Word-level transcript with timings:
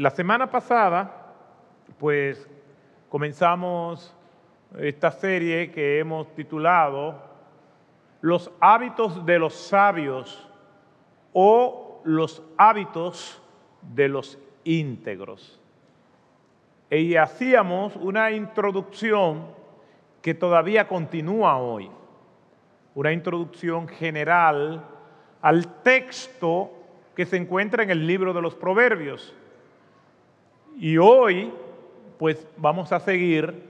La 0.00 0.08
semana 0.08 0.50
pasada, 0.50 1.34
pues 1.98 2.48
comenzamos 3.10 4.16
esta 4.78 5.10
serie 5.10 5.70
que 5.70 5.98
hemos 5.98 6.34
titulado 6.34 7.22
Los 8.22 8.50
hábitos 8.60 9.26
de 9.26 9.38
los 9.38 9.52
sabios 9.52 10.48
o 11.34 12.00
los 12.04 12.42
hábitos 12.56 13.42
de 13.94 14.08
los 14.08 14.38
íntegros. 14.64 15.60
Y 16.90 17.16
hacíamos 17.16 17.94
una 17.96 18.30
introducción 18.30 19.48
que 20.22 20.32
todavía 20.32 20.88
continúa 20.88 21.58
hoy, 21.58 21.90
una 22.94 23.12
introducción 23.12 23.86
general 23.86 24.82
al 25.42 25.82
texto 25.82 26.70
que 27.14 27.26
se 27.26 27.36
encuentra 27.36 27.82
en 27.82 27.90
el 27.90 28.06
libro 28.06 28.32
de 28.32 28.40
los 28.40 28.54
Proverbios. 28.54 29.36
Y 30.76 30.96
hoy, 30.98 31.52
pues 32.18 32.46
vamos 32.56 32.92
a 32.92 33.00
seguir 33.00 33.62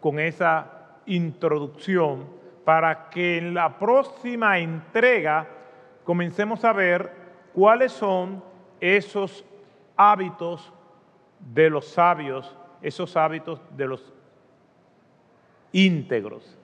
con 0.00 0.18
esa 0.18 0.98
introducción 1.06 2.24
para 2.64 3.10
que 3.10 3.38
en 3.38 3.54
la 3.54 3.78
próxima 3.78 4.58
entrega 4.58 5.46
comencemos 6.04 6.64
a 6.64 6.72
ver 6.72 7.10
cuáles 7.52 7.92
son 7.92 8.42
esos 8.80 9.44
hábitos 9.96 10.72
de 11.38 11.70
los 11.70 11.86
sabios, 11.86 12.56
esos 12.80 13.16
hábitos 13.16 13.60
de 13.76 13.86
los 13.86 14.12
íntegros. 15.72 16.58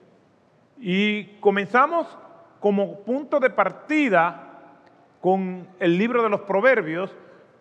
Y 0.79 1.25
comenzamos 1.39 2.07
como 2.59 2.99
punto 2.99 3.39
de 3.39 3.49
partida 3.49 4.45
con 5.21 5.67
el 5.79 5.97
libro 5.97 6.23
de 6.23 6.29
los 6.29 6.41
proverbios, 6.41 7.13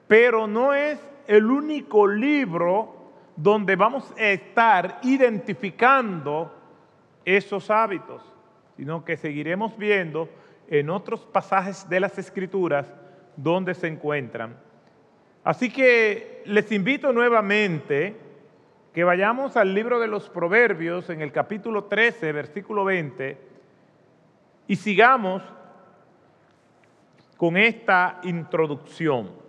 pero 0.06 0.46
no 0.46 0.74
es 0.74 0.98
el 1.28 1.44
único 1.50 2.06
libro 2.06 2.94
donde 3.36 3.76
vamos 3.76 4.12
a 4.18 4.24
estar 4.30 4.98
identificando 5.02 6.52
esos 7.24 7.70
hábitos, 7.70 8.22
sino 8.76 9.04
que 9.04 9.18
seguiremos 9.18 9.76
viendo 9.76 10.28
en 10.68 10.88
otros 10.88 11.20
pasajes 11.26 11.88
de 11.88 12.00
las 12.00 12.18
escrituras 12.18 12.92
donde 13.36 13.74
se 13.74 13.88
encuentran. 13.88 14.56
Así 15.44 15.70
que 15.70 16.42
les 16.46 16.72
invito 16.72 17.12
nuevamente 17.12 18.16
que 18.94 19.04
vayamos 19.04 19.56
al 19.58 19.74
libro 19.74 20.00
de 20.00 20.08
los 20.08 20.30
Proverbios 20.30 21.10
en 21.10 21.20
el 21.20 21.30
capítulo 21.30 21.84
13, 21.84 22.32
versículo 22.32 22.86
20, 22.86 23.38
y 24.66 24.76
sigamos 24.76 25.42
con 27.36 27.58
esta 27.58 28.18
introducción. 28.24 29.47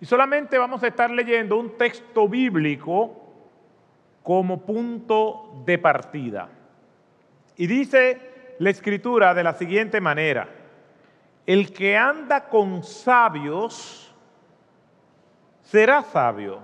Y 0.00 0.06
solamente 0.06 0.58
vamos 0.58 0.82
a 0.82 0.88
estar 0.88 1.10
leyendo 1.10 1.56
un 1.56 1.76
texto 1.76 2.28
bíblico 2.28 3.26
como 4.22 4.60
punto 4.60 5.62
de 5.64 5.78
partida. 5.78 6.48
Y 7.56 7.66
dice 7.66 8.54
la 8.58 8.70
escritura 8.70 9.32
de 9.32 9.44
la 9.44 9.54
siguiente 9.54 10.00
manera, 10.00 10.48
el 11.46 11.72
que 11.72 11.96
anda 11.96 12.48
con 12.48 12.82
sabios 12.82 14.12
será 15.62 16.02
sabio, 16.02 16.60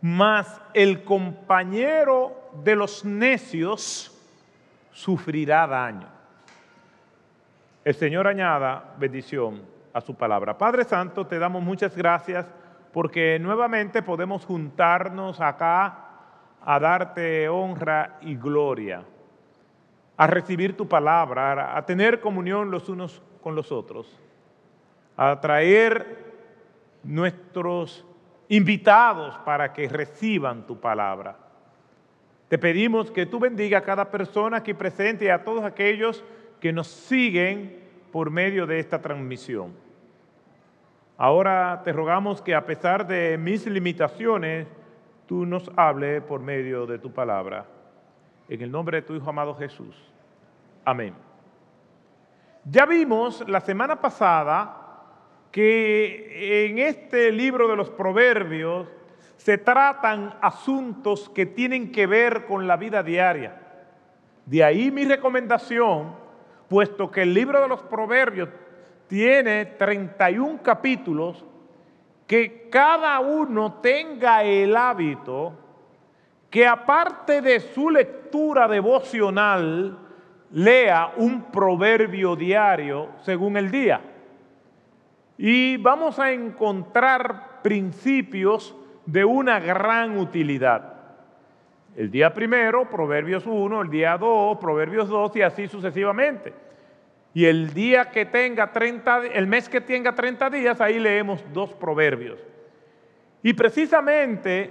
mas 0.00 0.60
el 0.74 1.04
compañero 1.04 2.50
de 2.64 2.74
los 2.74 3.04
necios 3.04 4.16
sufrirá 4.92 5.66
daño. 5.66 6.08
El 7.84 7.94
Señor 7.94 8.26
añada 8.26 8.94
bendición 8.98 9.62
a 9.92 10.00
su 10.00 10.14
palabra. 10.14 10.56
Padre 10.56 10.84
Santo, 10.84 11.26
te 11.26 11.38
damos 11.38 11.62
muchas 11.62 11.96
gracias 11.96 12.46
porque 12.92 13.38
nuevamente 13.38 14.02
podemos 14.02 14.44
juntarnos 14.44 15.40
acá 15.40 16.06
a 16.62 16.78
darte 16.78 17.48
honra 17.48 18.18
y 18.20 18.36
gloria, 18.36 19.04
a 20.16 20.26
recibir 20.26 20.76
tu 20.76 20.88
palabra, 20.88 21.76
a 21.76 21.86
tener 21.86 22.20
comunión 22.20 22.70
los 22.70 22.88
unos 22.88 23.22
con 23.42 23.54
los 23.54 23.72
otros, 23.72 24.18
a 25.16 25.40
traer 25.40 26.30
nuestros 27.02 28.04
invitados 28.48 29.38
para 29.44 29.72
que 29.72 29.88
reciban 29.88 30.66
tu 30.66 30.78
palabra. 30.78 31.36
Te 32.48 32.58
pedimos 32.58 33.10
que 33.10 33.26
tú 33.26 33.38
bendiga 33.38 33.78
a 33.78 33.82
cada 33.82 34.10
persona 34.10 34.58
aquí 34.58 34.74
presente 34.74 35.26
y 35.26 35.28
a 35.28 35.44
todos 35.44 35.64
aquellos 35.64 36.24
que 36.58 36.72
nos 36.72 36.88
siguen 36.88 37.80
por 38.12 38.30
medio 38.30 38.66
de 38.66 38.78
esta 38.78 39.00
transmisión. 39.00 39.74
Ahora 41.16 41.82
te 41.84 41.92
rogamos 41.92 42.40
que 42.40 42.54
a 42.54 42.64
pesar 42.64 43.06
de 43.06 43.36
mis 43.36 43.66
limitaciones, 43.66 44.66
tú 45.26 45.44
nos 45.44 45.70
hables 45.76 46.22
por 46.22 46.40
medio 46.40 46.86
de 46.86 46.98
tu 46.98 47.12
palabra. 47.12 47.66
En 48.48 48.62
el 48.62 48.70
nombre 48.70 49.00
de 49.00 49.06
tu 49.06 49.14
Hijo 49.14 49.28
amado 49.28 49.54
Jesús. 49.54 49.94
Amén. 50.84 51.14
Ya 52.64 52.86
vimos 52.86 53.46
la 53.48 53.60
semana 53.60 54.00
pasada 54.00 54.76
que 55.50 56.66
en 56.66 56.78
este 56.78 57.32
libro 57.32 57.68
de 57.68 57.76
los 57.76 57.90
proverbios 57.90 58.88
se 59.36 59.58
tratan 59.58 60.34
asuntos 60.40 61.28
que 61.30 61.46
tienen 61.46 61.92
que 61.92 62.06
ver 62.06 62.46
con 62.46 62.66
la 62.66 62.76
vida 62.76 63.02
diaria. 63.02 63.60
De 64.46 64.62
ahí 64.62 64.90
mi 64.90 65.04
recomendación 65.04 66.14
puesto 66.70 67.10
que 67.10 67.22
el 67.22 67.34
libro 67.34 67.60
de 67.60 67.66
los 67.68 67.82
proverbios 67.82 68.48
tiene 69.08 69.66
31 69.66 70.62
capítulos, 70.62 71.44
que 72.28 72.68
cada 72.70 73.18
uno 73.18 73.80
tenga 73.82 74.44
el 74.44 74.76
hábito 74.76 75.52
que 76.48 76.64
aparte 76.66 77.42
de 77.42 77.58
su 77.58 77.90
lectura 77.90 78.68
devocional, 78.68 79.98
lea 80.52 81.12
un 81.16 81.50
proverbio 81.50 82.36
diario 82.36 83.08
según 83.22 83.56
el 83.56 83.70
día. 83.70 84.00
Y 85.38 85.76
vamos 85.76 86.20
a 86.20 86.30
encontrar 86.30 87.62
principios 87.62 88.76
de 89.06 89.24
una 89.24 89.58
gran 89.58 90.18
utilidad. 90.18 90.89
El 91.96 92.10
día 92.10 92.32
primero, 92.32 92.88
Proverbios 92.88 93.46
1, 93.46 93.82
el 93.82 93.90
día 93.90 94.16
2, 94.16 94.58
Proverbios 94.58 95.08
2 95.08 95.36
y 95.36 95.42
así 95.42 95.66
sucesivamente. 95.66 96.52
Y 97.34 97.46
el 97.46 97.72
día 97.72 98.10
que 98.10 98.26
tenga 98.26 98.72
30, 98.72 99.26
el 99.26 99.46
mes 99.46 99.68
que 99.68 99.80
tenga 99.80 100.14
30 100.14 100.50
días, 100.50 100.80
ahí 100.80 100.98
leemos 100.98 101.44
dos 101.52 101.72
proverbios. 101.74 102.40
Y 103.42 103.52
precisamente 103.52 104.70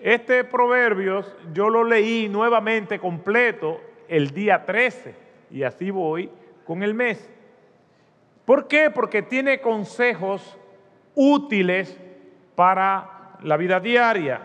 este 0.00 0.44
proverbios 0.44 1.34
yo 1.52 1.68
lo 1.68 1.84
leí 1.84 2.28
nuevamente 2.28 2.98
completo 2.98 3.80
el 4.08 4.30
día 4.30 4.64
13 4.64 5.14
y 5.50 5.62
así 5.62 5.90
voy 5.90 6.30
con 6.64 6.82
el 6.82 6.94
mes. 6.94 7.28
¿Por 8.44 8.68
qué? 8.68 8.90
Porque 8.90 9.22
tiene 9.22 9.60
consejos 9.60 10.56
útiles 11.14 11.98
para 12.54 13.36
la 13.42 13.56
vida 13.56 13.80
diaria. 13.80 14.40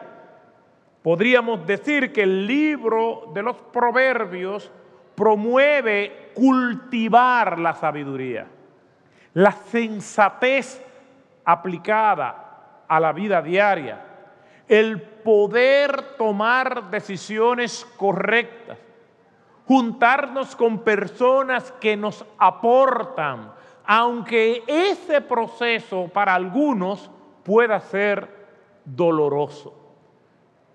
Podríamos 1.03 1.68
decir 1.68 2.14
que 2.14 2.24
el 2.24 2.47
libro 2.47 3.30
de 3.34 3.44
los 3.44 3.58
proverbios 3.58 4.72
promueve 5.16 6.31
cultivar 6.34 7.59
la 7.59 7.74
sabiduría, 7.74 8.47
la 9.34 9.52
sensatez 9.52 10.81
aplicada 11.44 12.86
a 12.88 13.00
la 13.02 13.12
vida 13.12 13.41
diaria, 13.41 14.02
el 14.69 15.02
poder 15.02 16.16
tomar 16.18 16.90
decisiones 16.90 17.85
correctas, 17.97 18.78
juntarnos 19.67 20.55
con 20.55 20.79
personas 20.79 21.73
que 21.82 21.97
nos 21.97 22.26
aportan, 22.38 23.52
aunque 23.85 24.64
ese 24.67 25.20
proceso 25.20 26.08
para 26.14 26.34
algunos 26.34 27.11
pueda 27.44 27.82
ser 27.82 28.47
doloroso. 28.85 29.83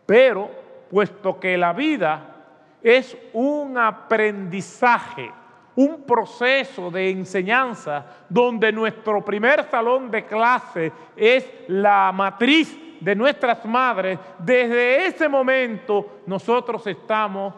Pero, 0.09 0.51
puesto 0.91 1.39
que 1.39 1.59
la 1.59 1.75
vida 1.75 2.35
es 2.83 3.15
un 3.35 3.77
aprendizaje, 3.77 5.31
un 5.77 6.05
proceso 6.05 6.91
de 6.91 7.11
enseñanza 7.11 8.07
donde 8.27 8.73
nuestro 8.73 9.23
primer 9.23 9.65
salón 9.65 10.11
de 10.11 10.25
clase 10.25 10.91
es 11.15 11.47
la 11.67 12.11
matriz 12.11 12.75
de 12.99 13.15
nuestras 13.15 13.63
madres, 13.67 14.19
desde 14.39 15.05
ese 15.05 15.29
momento 15.29 16.21
nosotros 16.25 16.87
estamos 16.87 17.53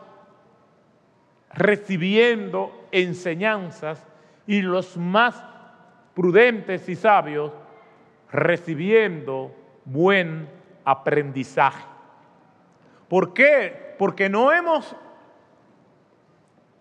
recibiendo 1.53 2.89
enseñanzas 2.91 4.05
y 4.49 4.61
los 4.61 4.97
más 4.97 5.41
prudentes 6.15 6.89
y 6.89 6.97
sabios 6.97 7.53
recibiendo 8.33 9.55
buen 9.85 10.49
aprendizaje. 10.85 11.90
¿Por 13.11 13.35
qué? 13.35 13.97
Porque 13.99 14.29
no 14.29 14.53
hemos 14.53 14.95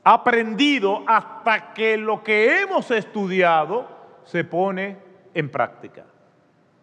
aprendido 0.03 1.03
hasta 1.07 1.73
que 1.73 1.97
lo 1.97 2.23
que 2.23 2.61
hemos 2.61 2.91
estudiado 2.91 3.87
se 4.25 4.43
pone 4.43 4.99
en 5.33 5.49
práctica. 5.49 6.05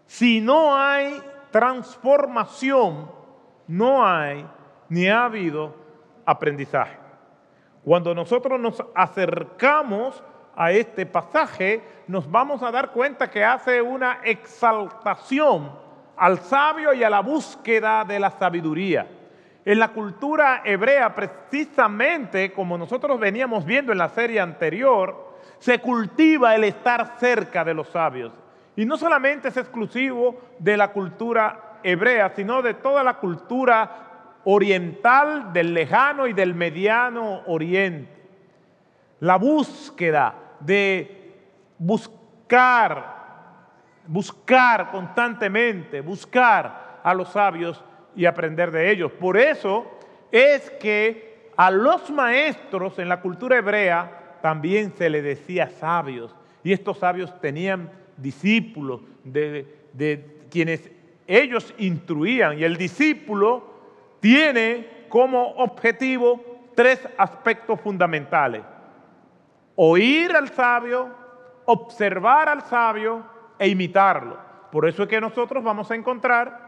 Si 0.04 0.40
no 0.40 0.76
hay 0.76 1.22
transformación, 1.52 3.08
no 3.68 4.04
hay 4.04 4.44
ni 4.88 5.06
ha 5.06 5.26
habido 5.26 5.76
aprendizaje. 6.24 6.98
Cuando 7.84 8.16
nosotros 8.16 8.58
nos 8.58 8.82
acercamos 8.96 10.24
a 10.56 10.72
este 10.72 11.06
pasaje, 11.06 11.84
nos 12.08 12.28
vamos 12.28 12.64
a 12.64 12.72
dar 12.72 12.90
cuenta 12.90 13.30
que 13.30 13.44
hace 13.44 13.80
una 13.80 14.22
exaltación 14.24 15.70
al 16.16 16.40
sabio 16.40 16.92
y 16.94 17.04
a 17.04 17.10
la 17.10 17.20
búsqueda 17.20 18.04
de 18.04 18.18
la 18.18 18.32
sabiduría. 18.32 19.06
En 19.66 19.80
la 19.80 19.88
cultura 19.88 20.62
hebrea, 20.64 21.12
precisamente 21.12 22.52
como 22.52 22.78
nosotros 22.78 23.18
veníamos 23.18 23.64
viendo 23.64 23.90
en 23.90 23.98
la 23.98 24.08
serie 24.08 24.38
anterior, 24.38 25.34
se 25.58 25.80
cultiva 25.80 26.54
el 26.54 26.62
estar 26.62 27.16
cerca 27.18 27.64
de 27.64 27.74
los 27.74 27.88
sabios. 27.88 28.32
Y 28.76 28.86
no 28.86 28.96
solamente 28.96 29.48
es 29.48 29.56
exclusivo 29.56 30.40
de 30.60 30.76
la 30.76 30.92
cultura 30.92 31.80
hebrea, 31.82 32.30
sino 32.36 32.62
de 32.62 32.74
toda 32.74 33.02
la 33.02 33.14
cultura 33.14 34.34
oriental, 34.44 35.52
del 35.52 35.74
lejano 35.74 36.28
y 36.28 36.32
del 36.32 36.54
mediano 36.54 37.42
oriente. 37.46 38.22
La 39.18 39.34
búsqueda 39.34 40.32
de 40.60 41.34
buscar, 41.76 43.04
buscar 44.06 44.92
constantemente, 44.92 46.02
buscar 46.02 47.00
a 47.02 47.12
los 47.12 47.30
sabios 47.30 47.82
y 48.16 48.26
aprender 48.26 48.70
de 48.70 48.90
ellos. 48.90 49.12
Por 49.12 49.36
eso 49.36 49.86
es 50.32 50.70
que 50.72 51.50
a 51.56 51.70
los 51.70 52.10
maestros 52.10 52.98
en 52.98 53.08
la 53.08 53.20
cultura 53.20 53.56
hebrea 53.56 54.38
también 54.42 54.92
se 54.96 55.10
le 55.10 55.22
decía 55.22 55.68
sabios. 55.68 56.34
Y 56.62 56.72
estos 56.72 56.98
sabios 56.98 57.40
tenían 57.40 57.90
discípulos 58.16 59.00
de, 59.22 60.46
quienes 60.50 60.90
ellos 61.26 61.74
instruían. 61.78 62.58
Y 62.58 62.64
el 62.64 62.76
discípulo 62.76 63.64
tiene 64.20 65.06
como 65.08 65.52
objetivo 65.56 66.40
tres 66.74 67.06
aspectos 67.16 67.80
fundamentales. 67.80 68.62
Oír 69.76 70.32
al 70.34 70.48
sabio, 70.48 71.10
observar 71.64 72.48
al 72.48 72.62
sabio 72.62 73.24
e 73.58 73.68
imitarlo. 73.68 74.38
Por 74.70 74.88
eso 74.88 75.04
es 75.04 75.08
que 75.08 75.20
nosotros 75.20 75.62
vamos 75.62 75.90
a 75.90 75.94
encontrar 75.94 76.65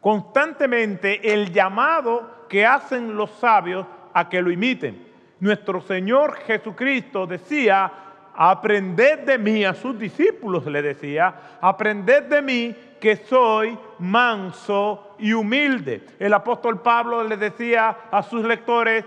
constantemente 0.00 1.32
el 1.32 1.52
llamado 1.52 2.46
que 2.48 2.66
hacen 2.66 3.16
los 3.16 3.30
sabios 3.32 3.86
a 4.12 4.28
que 4.28 4.42
lo 4.42 4.50
imiten. 4.50 5.06
Nuestro 5.40 5.80
Señor 5.80 6.36
Jesucristo 6.46 7.26
decía, 7.26 7.90
aprended 8.34 9.20
de 9.20 9.38
mí, 9.38 9.64
a 9.64 9.74
sus 9.74 9.98
discípulos 9.98 10.66
le 10.66 10.82
decía, 10.82 11.58
aprended 11.60 12.24
de 12.24 12.42
mí 12.42 12.76
que 13.00 13.16
soy 13.16 13.78
manso 13.98 15.16
y 15.18 15.32
humilde. 15.32 16.04
El 16.18 16.34
apóstol 16.34 16.80
Pablo 16.80 17.24
le 17.24 17.36
decía 17.36 17.96
a 18.10 18.22
sus 18.22 18.44
lectores, 18.44 19.04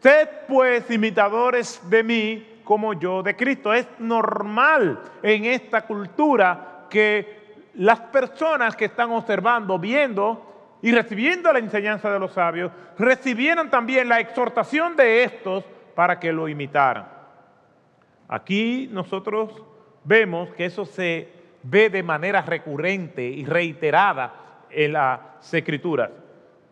sed 0.00 0.28
pues 0.46 0.90
imitadores 0.90 1.80
de 1.88 2.02
mí 2.02 2.60
como 2.64 2.92
yo 2.94 3.22
de 3.22 3.34
Cristo. 3.36 3.72
Es 3.72 3.86
normal 3.98 5.00
en 5.22 5.46
esta 5.46 5.82
cultura 5.82 6.86
que 6.90 7.43
las 7.76 8.00
personas 8.00 8.76
que 8.76 8.86
están 8.86 9.10
observando, 9.10 9.78
viendo 9.78 10.78
y 10.82 10.92
recibiendo 10.92 11.52
la 11.52 11.58
enseñanza 11.58 12.10
de 12.10 12.18
los 12.18 12.32
sabios, 12.32 12.70
recibieran 12.98 13.70
también 13.70 14.08
la 14.08 14.20
exhortación 14.20 14.96
de 14.96 15.24
estos 15.24 15.64
para 15.94 16.18
que 16.20 16.32
lo 16.32 16.48
imitaran. 16.48 17.08
Aquí 18.28 18.88
nosotros 18.90 19.62
vemos 20.04 20.50
que 20.54 20.66
eso 20.66 20.84
se 20.84 21.28
ve 21.62 21.88
de 21.88 22.02
manera 22.02 22.42
recurrente 22.42 23.24
y 23.24 23.44
reiterada 23.44 24.66
en 24.70 24.92
las 24.92 25.52
escrituras. 25.52 26.10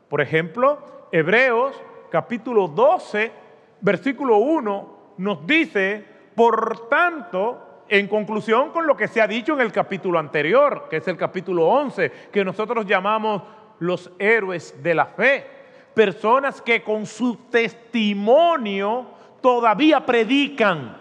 Por 0.08 0.20
ejemplo, 0.20 1.08
Hebreos 1.10 1.80
capítulo 2.10 2.68
12, 2.68 3.32
versículo 3.80 4.36
1 4.36 5.02
nos 5.18 5.46
dice, 5.46 6.04
por 6.34 6.88
tanto, 6.88 7.71
en 7.92 8.08
conclusión 8.08 8.70
con 8.70 8.86
lo 8.86 8.96
que 8.96 9.06
se 9.06 9.20
ha 9.20 9.26
dicho 9.26 9.52
en 9.52 9.60
el 9.60 9.70
capítulo 9.70 10.18
anterior, 10.18 10.86
que 10.88 10.96
es 10.96 11.08
el 11.08 11.18
capítulo 11.18 11.66
11, 11.66 12.10
que 12.32 12.42
nosotros 12.42 12.86
llamamos 12.86 13.42
los 13.80 14.10
héroes 14.18 14.82
de 14.82 14.94
la 14.94 15.04
fe, 15.04 15.44
personas 15.92 16.62
que 16.62 16.82
con 16.82 17.04
su 17.04 17.36
testimonio 17.50 19.08
todavía 19.42 20.06
predican. 20.06 20.96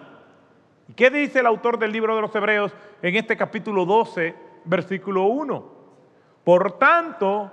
¿Qué 0.94 1.10
dice 1.10 1.40
el 1.40 1.46
autor 1.46 1.80
del 1.80 1.94
libro 1.94 2.14
de 2.14 2.24
los 2.24 2.36
Hebreos 2.36 2.74
en 3.02 3.16
este 3.16 3.38
capítulo 3.38 3.86
12, 3.86 4.36
versículo 4.66 5.24
1? 5.28 5.72
Por 6.44 6.74
tanto, 6.74 7.52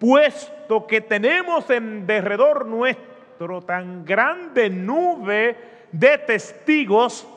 puesto 0.00 0.84
que 0.84 1.00
tenemos 1.00 1.70
en 1.70 2.08
derredor 2.08 2.66
nuestro 2.66 3.62
tan 3.62 4.04
grande 4.04 4.68
nube 4.68 5.56
de 5.92 6.18
testigos, 6.18 7.28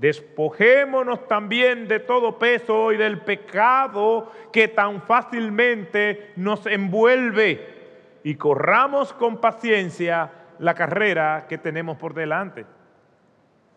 Despojémonos 0.00 1.28
también 1.28 1.86
de 1.86 2.00
todo 2.00 2.38
peso 2.38 2.90
y 2.90 2.96
del 2.96 3.20
pecado 3.20 4.32
que 4.50 4.66
tan 4.66 5.02
fácilmente 5.02 6.32
nos 6.36 6.64
envuelve 6.64 8.18
y 8.24 8.34
corramos 8.36 9.12
con 9.12 9.42
paciencia 9.42 10.30
la 10.58 10.72
carrera 10.72 11.44
que 11.46 11.58
tenemos 11.58 11.98
por 11.98 12.14
delante. 12.14 12.64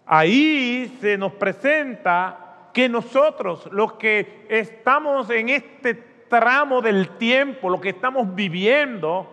Ahí 0.05 0.97
se 1.01 1.17
nos 1.17 1.33
presenta 1.33 2.69
que 2.73 2.87
nosotros, 2.87 3.67
los 3.73 3.91
que 3.95 4.45
estamos 4.47 5.29
en 5.29 5.49
este 5.49 5.93
tramo 6.29 6.81
del 6.81 7.17
tiempo, 7.17 7.69
lo 7.69 7.81
que 7.81 7.89
estamos 7.89 8.33
viviendo, 8.33 9.27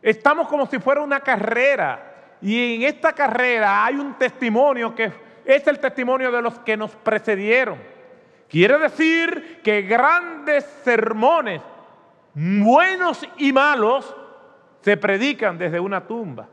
estamos 0.00 0.46
como 0.46 0.66
si 0.66 0.78
fuera 0.78 1.00
una 1.00 1.18
carrera. 1.18 2.36
Y 2.40 2.76
en 2.76 2.82
esta 2.82 3.12
carrera 3.12 3.84
hay 3.84 3.96
un 3.96 4.14
testimonio 4.14 4.94
que 4.94 5.24
es 5.44 5.66
el 5.66 5.78
testimonio 5.78 6.30
de 6.30 6.42
los 6.42 6.58
que 6.60 6.76
nos 6.76 6.94
precedieron. 6.96 7.78
Quiere 8.48 8.78
decir 8.78 9.60
que 9.62 9.82
grandes 9.82 10.64
sermones, 10.84 11.60
buenos 12.34 13.26
y 13.38 13.52
malos, 13.52 14.14
se 14.80 14.96
predican 14.96 15.56
desde 15.56 15.80
una 15.80 16.06
tumba. 16.06 16.48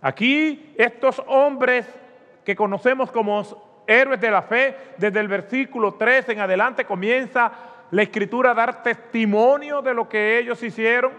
Aquí 0.00 0.72
estos 0.76 1.22
hombres 1.26 1.86
que 2.44 2.56
conocemos 2.56 3.10
como 3.10 3.84
héroes 3.86 4.20
de 4.20 4.30
la 4.30 4.42
fe, 4.42 4.76
desde 4.96 5.20
el 5.20 5.28
versículo 5.28 5.94
3 5.94 6.30
en 6.30 6.40
adelante 6.40 6.84
comienza 6.84 7.52
la 7.90 8.02
escritura 8.02 8.52
a 8.52 8.54
dar 8.54 8.82
testimonio 8.82 9.82
de 9.82 9.94
lo 9.94 10.08
que 10.08 10.38
ellos 10.38 10.62
hicieron. 10.62 11.12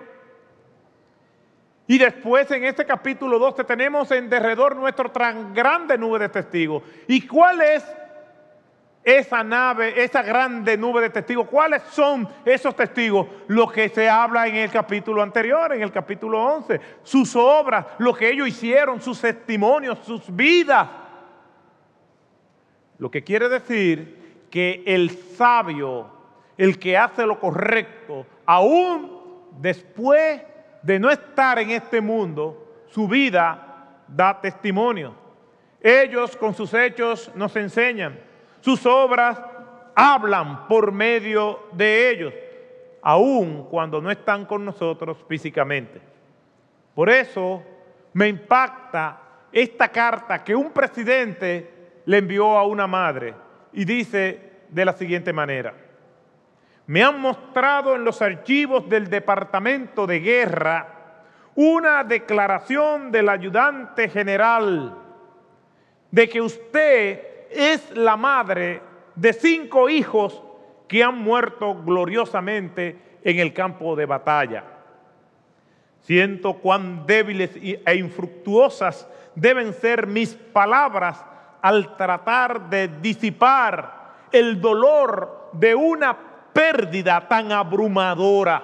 Y 1.90 1.98
después 1.98 2.52
en 2.52 2.66
este 2.66 2.86
capítulo 2.86 3.40
12 3.40 3.64
tenemos 3.64 4.12
en 4.12 4.30
derredor 4.30 4.76
nuestro 4.76 5.10
tan 5.10 5.56
grande 5.56 5.98
nube 5.98 6.20
de 6.20 6.30
testigos. 6.30 6.84
¿Y 7.08 7.26
cuál 7.26 7.62
es 7.62 7.84
esa 9.04 9.44
nave, 9.44 10.04
esa 10.04 10.22
grande 10.22 10.78
nube 10.78 11.02
de 11.02 11.10
testigos? 11.10 11.48
¿Cuáles 11.48 11.82
son 11.90 12.30
esos 12.46 12.76
testigos? 12.76 13.26
Lo 13.48 13.68
que 13.68 13.90
se 13.90 14.08
habla 14.08 14.46
en 14.46 14.58
el 14.58 14.70
capítulo 14.70 15.24
anterior, 15.24 15.74
en 15.74 15.82
el 15.82 15.92
capítulo 15.92 16.40
11. 16.40 16.80
Sus 17.02 17.36
obras, 17.36 17.88
lo 17.98 18.14
que 18.14 18.30
ellos 18.30 18.48
hicieron, 18.48 19.02
sus 19.02 19.20
testimonios, 19.20 19.98
sus 20.06 20.24
vidas. 20.36 20.88
Lo 23.00 23.10
que 23.10 23.24
quiere 23.24 23.50
decir 23.50 24.46
que 24.52 24.84
el 24.86 25.10
sabio, 25.10 26.06
el 26.56 26.78
que 26.78 26.96
hace 26.96 27.26
lo 27.26 27.40
correcto, 27.40 28.28
aún 28.46 29.12
después 29.60 30.44
de 30.82 31.00
no 31.00 31.10
estar 31.10 31.60
en 31.60 31.72
este 31.72 32.02
mundo, 32.02 32.84
su 32.88 33.08
vida 33.08 34.04
da 34.08 34.40
testimonio. 34.40 35.14
Ellos 35.82 36.36
con 36.36 36.54
sus 36.54 36.74
hechos 36.74 37.32
nos 37.36 37.56
enseñan, 37.56 38.20
sus 38.62 38.86
obras 38.86 39.42
hablan 39.96 40.68
por 40.68 40.92
medio 40.92 41.68
de 41.72 42.10
ellos, 42.10 42.34
aun 43.02 43.66
cuando 43.70 44.02
no 44.02 44.12
están 44.12 44.46
con 44.46 44.66
nosotros 44.66 45.18
físicamente. 45.28 46.02
Por 46.94 47.10
eso 47.10 47.64
me 48.14 48.28
impacta 48.28 49.22
esta 49.52 49.88
carta 49.90 50.44
que 50.44 50.56
un 50.56 50.72
presidente 50.72 52.02
le 52.06 52.18
envió 52.18 52.58
a 52.58 52.66
una 52.66 52.88
madre 52.88 53.34
y 53.72 53.86
dice 53.86 54.52
de 54.70 54.86
la 54.86 54.94
siguiente 54.94 55.32
manera 55.32 55.89
me 56.90 57.04
han 57.04 57.22
mostrado 57.22 57.96
en 57.96 58.04
los 58.04 58.20
archivos 58.20 58.90
del 58.90 59.12
Departamento 59.12 60.08
de 60.08 60.22
Guerra 60.22 60.96
una 61.54 62.04
declaración 62.04 63.12
del 63.12 63.30
ayudante 63.30 64.10
general 64.10 64.98
de 66.10 66.28
que 66.28 66.42
usted 66.42 67.48
es 67.52 67.96
la 67.96 68.18
madre 68.18 68.82
de 69.14 69.34
cinco 69.34 69.88
hijos 69.88 70.42
que 70.88 71.04
han 71.04 71.20
muerto 71.20 71.76
gloriosamente 71.76 73.20
en 73.24 73.38
el 73.38 73.54
campo 73.54 73.96
de 73.96 74.08
batalla. 74.08 74.64
Siento 76.00 76.56
cuán 76.56 77.06
débiles 77.06 77.52
e 77.56 77.96
infructuosas 77.98 79.08
deben 79.36 79.74
ser 79.74 80.08
mis 80.08 80.34
palabras 80.34 81.24
al 81.62 81.96
tratar 81.98 82.68
de 82.68 82.88
disipar 82.88 84.00
el 84.32 84.60
dolor 84.60 85.52
de 85.54 85.76
una 85.76 86.29
pérdida 86.54 87.28
tan 87.28 87.52
abrumadora. 87.52 88.64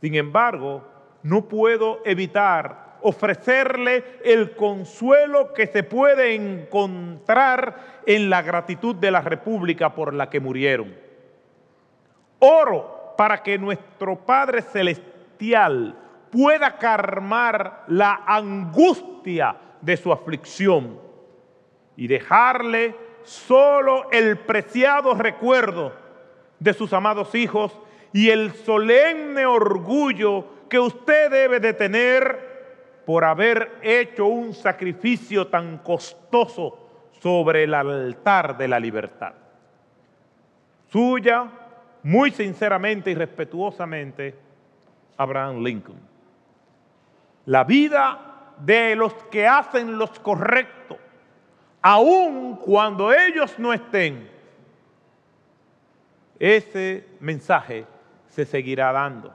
Sin 0.00 0.14
embargo, 0.14 0.84
no 1.22 1.48
puedo 1.48 2.00
evitar 2.04 2.86
ofrecerle 3.02 4.20
el 4.24 4.56
consuelo 4.56 5.52
que 5.52 5.66
se 5.66 5.82
puede 5.82 6.34
encontrar 6.34 8.02
en 8.06 8.28
la 8.30 8.42
gratitud 8.42 8.96
de 8.96 9.10
la 9.10 9.20
República 9.20 9.94
por 9.94 10.12
la 10.12 10.28
que 10.28 10.40
murieron. 10.40 10.94
Oro 12.38 13.14
para 13.16 13.42
que 13.42 13.58
nuestro 13.58 14.16
Padre 14.16 14.62
Celestial 14.62 15.96
pueda 16.30 16.76
calmar 16.78 17.84
la 17.88 18.22
angustia 18.26 19.56
de 19.80 19.96
su 19.96 20.12
aflicción 20.12 20.98
y 21.96 22.06
dejarle 22.08 22.94
solo 23.22 24.10
el 24.10 24.38
preciado 24.38 25.14
recuerdo 25.14 26.05
de 26.58 26.72
sus 26.72 26.92
amados 26.92 27.34
hijos 27.34 27.72
y 28.12 28.30
el 28.30 28.52
solemne 28.52 29.46
orgullo 29.46 30.44
que 30.68 30.78
usted 30.78 31.30
debe 31.30 31.60
de 31.60 31.74
tener 31.74 32.56
por 33.04 33.24
haber 33.24 33.78
hecho 33.82 34.26
un 34.26 34.54
sacrificio 34.54 35.46
tan 35.46 35.78
costoso 35.78 36.78
sobre 37.20 37.64
el 37.64 37.74
altar 37.74 38.56
de 38.56 38.68
la 38.68 38.80
libertad. 38.80 39.32
Suya, 40.90 41.48
muy 42.02 42.30
sinceramente 42.30 43.10
y 43.10 43.14
respetuosamente, 43.14 44.34
Abraham 45.16 45.62
Lincoln. 45.62 46.00
La 47.46 47.64
vida 47.64 48.54
de 48.58 48.96
los 48.96 49.12
que 49.30 49.46
hacen 49.46 49.98
los 49.98 50.18
correctos, 50.18 50.98
aun 51.82 52.56
cuando 52.56 53.12
ellos 53.12 53.58
no 53.58 53.72
estén, 53.72 54.35
ese 56.38 57.06
mensaje 57.20 57.86
se 58.28 58.44
seguirá 58.44 58.92
dando. 58.92 59.34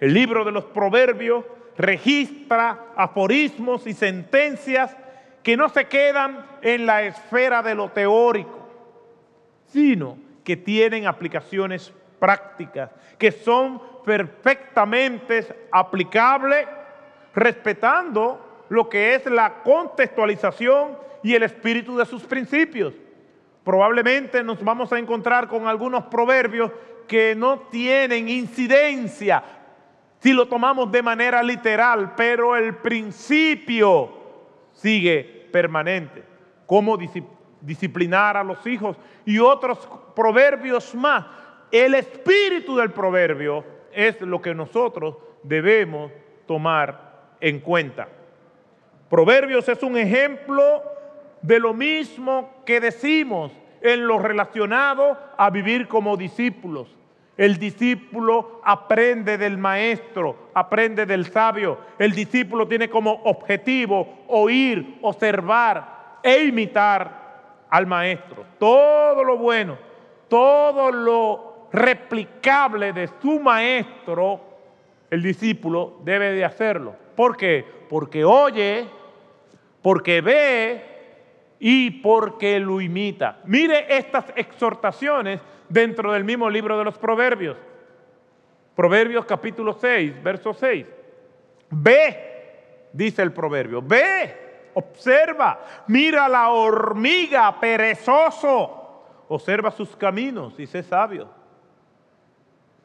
El 0.00 0.12
libro 0.12 0.44
de 0.44 0.52
los 0.52 0.64
proverbios 0.64 1.44
registra 1.76 2.86
aforismos 2.96 3.86
y 3.86 3.94
sentencias 3.94 4.96
que 5.42 5.56
no 5.56 5.68
se 5.68 5.86
quedan 5.86 6.46
en 6.62 6.86
la 6.86 7.02
esfera 7.02 7.62
de 7.62 7.74
lo 7.74 7.90
teórico, 7.90 8.68
sino 9.66 10.18
que 10.42 10.56
tienen 10.56 11.06
aplicaciones 11.06 11.92
prácticas, 12.18 12.90
que 13.18 13.30
son 13.30 13.80
perfectamente 14.04 15.46
aplicables, 15.70 16.66
respetando 17.34 18.64
lo 18.68 18.88
que 18.88 19.14
es 19.14 19.26
la 19.26 19.62
contextualización 19.62 20.98
y 21.22 21.34
el 21.34 21.42
espíritu 21.42 21.96
de 21.96 22.06
sus 22.06 22.22
principios. 22.22 22.94
Probablemente 23.64 24.44
nos 24.44 24.62
vamos 24.62 24.92
a 24.92 24.98
encontrar 24.98 25.48
con 25.48 25.66
algunos 25.66 26.04
proverbios 26.04 26.70
que 27.08 27.34
no 27.34 27.60
tienen 27.70 28.28
incidencia 28.28 29.42
si 30.24 30.32
lo 30.32 30.48
tomamos 30.48 30.90
de 30.90 31.02
manera 31.02 31.42
literal, 31.42 32.14
pero 32.16 32.56
el 32.56 32.76
principio 32.76 34.10
sigue 34.72 35.48
permanente. 35.52 36.24
Cómo 36.64 36.98
disciplinar 37.60 38.34
a 38.38 38.42
los 38.42 38.66
hijos 38.66 38.96
y 39.26 39.38
otros 39.38 39.86
proverbios 40.16 40.94
más. 40.94 41.26
El 41.70 41.94
espíritu 41.94 42.74
del 42.74 42.90
proverbio 42.90 43.64
es 43.92 44.18
lo 44.22 44.40
que 44.40 44.54
nosotros 44.54 45.16
debemos 45.42 46.10
tomar 46.46 47.34
en 47.38 47.60
cuenta. 47.60 48.08
Proverbios 49.10 49.68
es 49.68 49.82
un 49.82 49.98
ejemplo 49.98 50.82
de 51.44 51.60
lo 51.60 51.74
mismo 51.74 52.62
que 52.64 52.80
decimos 52.80 53.52
en 53.82 54.06
lo 54.06 54.18
relacionado 54.18 55.18
a 55.36 55.50
vivir 55.50 55.88
como 55.88 56.16
discípulos. 56.16 56.88
El 57.36 57.58
discípulo 57.58 58.62
aprende 58.64 59.36
del 59.36 59.58
maestro, 59.58 60.48
aprende 60.54 61.04
del 61.04 61.26
sabio. 61.26 61.78
El 61.98 62.12
discípulo 62.12 62.66
tiene 62.66 62.88
como 62.88 63.12
objetivo 63.24 64.24
oír, 64.28 64.98
observar 65.02 66.20
e 66.22 66.44
imitar 66.44 67.66
al 67.68 67.86
maestro. 67.86 68.46
Todo 68.58 69.22
lo 69.22 69.36
bueno, 69.36 69.76
todo 70.28 70.90
lo 70.90 71.68
replicable 71.72 72.94
de 72.94 73.10
su 73.20 73.38
maestro, 73.38 74.40
el 75.10 75.22
discípulo 75.22 75.98
debe 76.04 76.32
de 76.32 76.44
hacerlo. 76.44 76.96
¿Por 77.14 77.36
qué? 77.36 77.66
Porque 77.90 78.24
oye, 78.24 78.86
porque 79.82 80.22
ve 80.22 80.93
y 81.66 81.90
porque 81.90 82.60
lo 82.60 82.78
imita. 82.78 83.38
Mire 83.46 83.96
estas 83.96 84.26
exhortaciones 84.36 85.40
dentro 85.66 86.12
del 86.12 86.22
mismo 86.22 86.50
libro 86.50 86.76
de 86.76 86.84
los 86.84 86.98
Proverbios. 86.98 87.56
Proverbios 88.76 89.24
capítulo 89.24 89.72
6, 89.72 90.22
verso 90.22 90.52
6. 90.52 90.86
Ve, 91.70 92.88
dice 92.92 93.22
el 93.22 93.32
proverbio, 93.32 93.80
ve, 93.80 94.72
observa, 94.74 95.58
mira 95.86 96.28
la 96.28 96.50
hormiga 96.50 97.58
perezoso, 97.58 99.24
observa 99.28 99.70
sus 99.70 99.96
caminos 99.96 100.60
y 100.60 100.66
sé 100.66 100.82
sabio. 100.82 101.30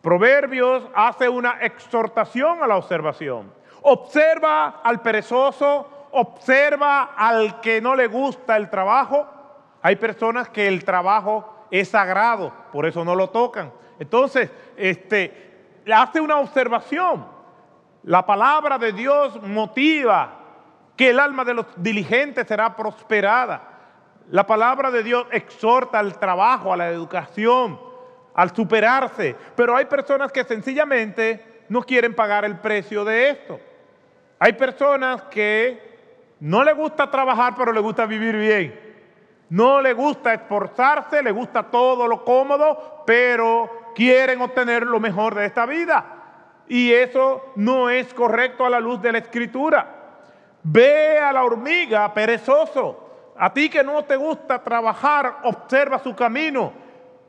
Proverbios 0.02 0.88
hace 0.96 1.28
una 1.28 1.60
exhortación 1.60 2.64
a 2.64 2.68
la 2.68 2.78
observación. 2.78 3.52
Observa 3.82 4.80
al 4.82 5.02
perezoso, 5.02 5.99
observa 6.12 7.14
al 7.16 7.62
que 7.62 7.82
no 7.82 7.96
le 7.96 8.08
gusta 8.08 8.58
el 8.58 8.70
trabajo. 8.70 9.28
Hay 9.82 9.96
personas 9.96 10.50
que 10.50 10.68
el 10.68 10.84
trabajo 10.84 11.68
es 11.72 11.90
sagrado, 11.90 12.52
por 12.72 12.86
eso 12.86 13.06
no 13.06 13.16
lo 13.16 13.30
tocan. 13.30 13.72
Entonces, 14.00 14.50
este, 14.76 15.82
hace 15.94 16.20
una 16.22 16.38
observación. 16.38 17.26
La 18.04 18.26
palabra 18.26 18.78
de 18.78 18.94
Dios 18.94 19.42
motiva 19.44 20.36
que 20.96 21.10
el 21.10 21.20
alma 21.20 21.46
de 21.46 21.54
los 21.54 21.66
diligentes 21.78 22.48
será 22.48 22.76
prosperada. 22.76 23.62
La 24.32 24.46
palabra 24.46 24.92
de 24.92 25.04
Dios 25.04 25.26
exhorta 25.32 26.00
al 26.00 26.18
trabajo, 26.20 26.74
a 26.74 26.78
la 26.78 26.90
educación, 26.90 27.80
al 28.34 28.56
superarse. 28.56 29.36
Pero 29.56 29.76
hay 29.76 29.86
personas 29.86 30.32
que 30.32 30.44
sencillamente 30.44 31.64
no 31.70 31.82
quieren 31.84 32.16
pagar 32.16 32.46
el 32.46 32.58
precio 32.60 33.04
de 33.04 33.30
esto. 33.30 33.60
Hay 34.40 34.54
personas 34.54 35.24
que 35.24 35.89
no 36.40 36.64
le 36.64 36.74
gusta 36.74 37.12
trabajar, 37.12 37.54
pero 37.58 37.72
le 37.72 37.82
gusta 37.82 38.06
vivir 38.06 38.36
bien. 38.38 38.90
No 39.50 39.82
le 39.82 39.94
gusta 39.94 40.34
esforzarse, 40.34 41.24
le 41.24 41.32
gusta 41.32 41.64
todo 41.64 42.08
lo 42.08 42.24
cómodo, 42.24 43.04
pero 43.06 43.92
quieren 43.96 44.42
obtener 44.42 44.86
lo 44.86 45.00
mejor 45.00 45.36
de 45.36 45.46
esta 45.46 45.66
vida. 45.66 46.06
Y 46.68 46.94
eso 46.94 47.52
no 47.56 47.90
es 47.90 48.14
correcto 48.14 48.66
a 48.66 48.70
la 48.70 48.80
luz 48.80 49.02
de 49.02 49.12
la 49.12 49.18
escritura. 49.18 49.96
Ve 50.64 51.20
a 51.20 51.34
la 51.34 51.44
hormiga 51.44 52.14
perezoso. 52.14 53.34
A 53.38 53.52
ti 53.52 53.70
que 53.70 53.84
no 53.84 54.04
te 54.04 54.16
gusta 54.16 54.62
trabajar, 54.64 55.40
observa 55.44 55.98
su 56.00 56.16
camino 56.16 56.74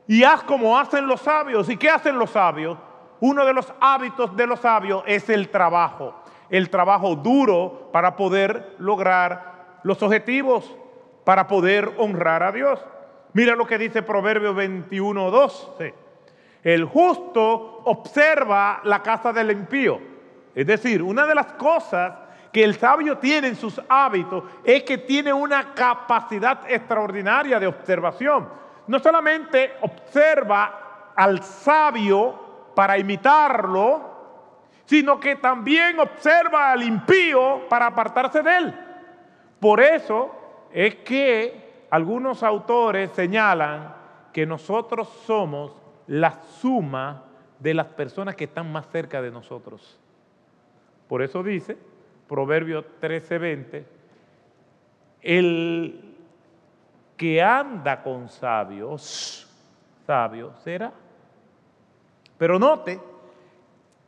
y 0.07 0.23
haz 0.23 0.43
como 0.43 0.77
hacen 0.77 1.07
los 1.07 1.21
sabios. 1.21 1.69
¿Y 1.69 1.77
qué 1.77 1.89
hacen 1.89 2.19
los 2.19 2.29
sabios? 2.29 2.77
Uno 3.19 3.45
de 3.45 3.53
los 3.53 3.73
hábitos 3.79 4.35
de 4.35 4.45
los 4.45 4.59
sabios 4.59 5.03
es 5.07 5.29
el 5.29 5.49
trabajo 5.49 6.20
el 6.51 6.69
trabajo 6.69 7.15
duro 7.15 7.89
para 7.91 8.15
poder 8.15 8.75
lograr 8.77 9.79
los 9.83 10.03
objetivos, 10.03 10.75
para 11.23 11.47
poder 11.47 11.91
honrar 11.97 12.43
a 12.43 12.51
Dios. 12.51 12.79
Mira 13.33 13.55
lo 13.55 13.65
que 13.65 13.77
dice 13.77 14.03
Proverbio 14.03 14.53
21, 14.53 15.31
12. 15.31 15.93
El 16.63 16.85
justo 16.85 17.81
observa 17.85 18.81
la 18.83 19.01
casa 19.01 19.31
del 19.31 19.51
impío. 19.51 19.99
Es 20.53 20.67
decir, 20.67 21.01
una 21.01 21.25
de 21.25 21.33
las 21.33 21.53
cosas 21.53 22.13
que 22.51 22.63
el 22.65 22.75
sabio 22.75 23.17
tiene 23.17 23.47
en 23.47 23.55
sus 23.55 23.81
hábitos 23.87 24.43
es 24.65 24.83
que 24.83 24.97
tiene 24.97 25.31
una 25.31 25.73
capacidad 25.73 26.69
extraordinaria 26.69 27.59
de 27.59 27.67
observación. 27.67 28.49
No 28.87 28.99
solamente 28.99 29.71
observa 29.81 31.13
al 31.15 31.41
sabio 31.41 32.71
para 32.75 32.97
imitarlo, 32.97 34.10
sino 34.91 35.21
que 35.21 35.37
también 35.37 35.97
observa 36.01 36.69
al 36.73 36.83
impío 36.83 37.61
para 37.69 37.87
apartarse 37.87 38.43
de 38.43 38.57
él. 38.57 38.73
Por 39.57 39.79
eso 39.79 40.35
es 40.69 40.95
que 40.95 41.85
algunos 41.89 42.43
autores 42.43 43.09
señalan 43.11 43.95
que 44.33 44.45
nosotros 44.45 45.07
somos 45.25 45.73
la 46.07 46.31
suma 46.59 47.23
de 47.57 47.73
las 47.73 47.87
personas 47.87 48.35
que 48.35 48.43
están 48.43 48.69
más 48.69 48.85
cerca 48.91 49.21
de 49.21 49.31
nosotros. 49.31 49.97
Por 51.07 51.21
eso 51.21 51.41
dice 51.41 51.77
Proverbio 52.27 52.83
13:20, 52.99 53.85
el 55.21 56.17
que 57.15 57.41
anda 57.41 58.03
con 58.03 58.27
sabios, 58.27 59.49
sabio 60.05 60.51
será. 60.65 60.91
Pero 62.37 62.59
note 62.59 63.10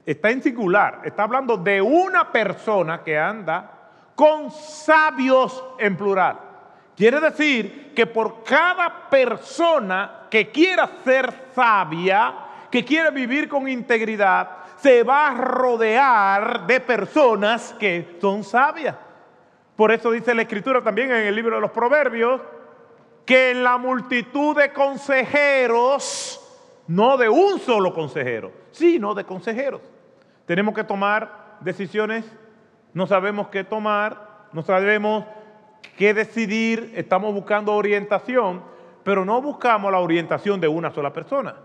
está 0.06 0.30
en 0.30 0.42
singular, 0.42 1.02
está 1.04 1.24
hablando 1.24 1.58
de 1.58 1.82
una 1.82 2.32
persona 2.32 3.04
que 3.04 3.18
anda 3.18 3.72
con 4.16 4.52
sabios 4.52 5.64
en 5.80 5.98
plural. 5.98 6.40
Quiere 6.96 7.20
decir 7.20 7.94
que 7.96 8.06
por 8.06 8.44
cada 8.44 9.10
persona 9.10 10.28
que 10.30 10.50
quiera 10.50 10.90
ser 11.04 11.34
sabia, 11.56 12.34
que 12.70 12.86
quiere 12.86 13.12
vivir 13.12 13.48
con 13.48 13.68
integridad, 13.68 14.50
se 14.78 15.04
va 15.04 15.30
a 15.30 15.34
rodear 15.34 16.68
de 16.68 16.80
personas 16.80 17.74
que 17.80 18.18
son 18.20 18.44
sabias. 18.44 18.96
Por 19.76 19.92
eso 19.92 20.12
dice 20.12 20.36
la 20.36 20.44
escritura 20.44 20.84
también 20.84 21.12
en 21.12 21.26
el 21.28 21.36
libro 21.36 21.56
de 21.56 21.62
los 21.62 21.72
Proverbios, 21.72 22.42
que 23.26 23.52
en 23.52 23.64
la 23.64 23.78
multitud 23.78 24.56
de 24.56 24.72
consejeros, 24.72 26.40
no 26.88 27.18
de 27.18 27.30
un 27.30 27.60
solo 27.60 27.94
consejero, 27.94 28.52
sino 28.72 29.16
de 29.16 29.24
consejeros. 29.24 29.82
Tenemos 30.46 30.74
que 30.76 30.84
tomar 30.84 31.58
decisiones, 31.62 32.26
no 32.94 33.08
sabemos 33.08 33.48
qué 33.48 33.64
tomar, 33.64 34.48
no 34.52 34.62
sabemos 34.62 35.26
qué 35.98 36.14
decidir, 36.14 36.92
estamos 36.96 37.34
buscando 37.34 37.74
orientación, 37.74 38.64
pero 39.04 39.26
no 39.26 39.42
buscamos 39.42 39.92
la 39.92 40.00
orientación 40.00 40.60
de 40.60 40.68
una 40.68 40.92
sola 40.92 41.14
persona, 41.14 41.56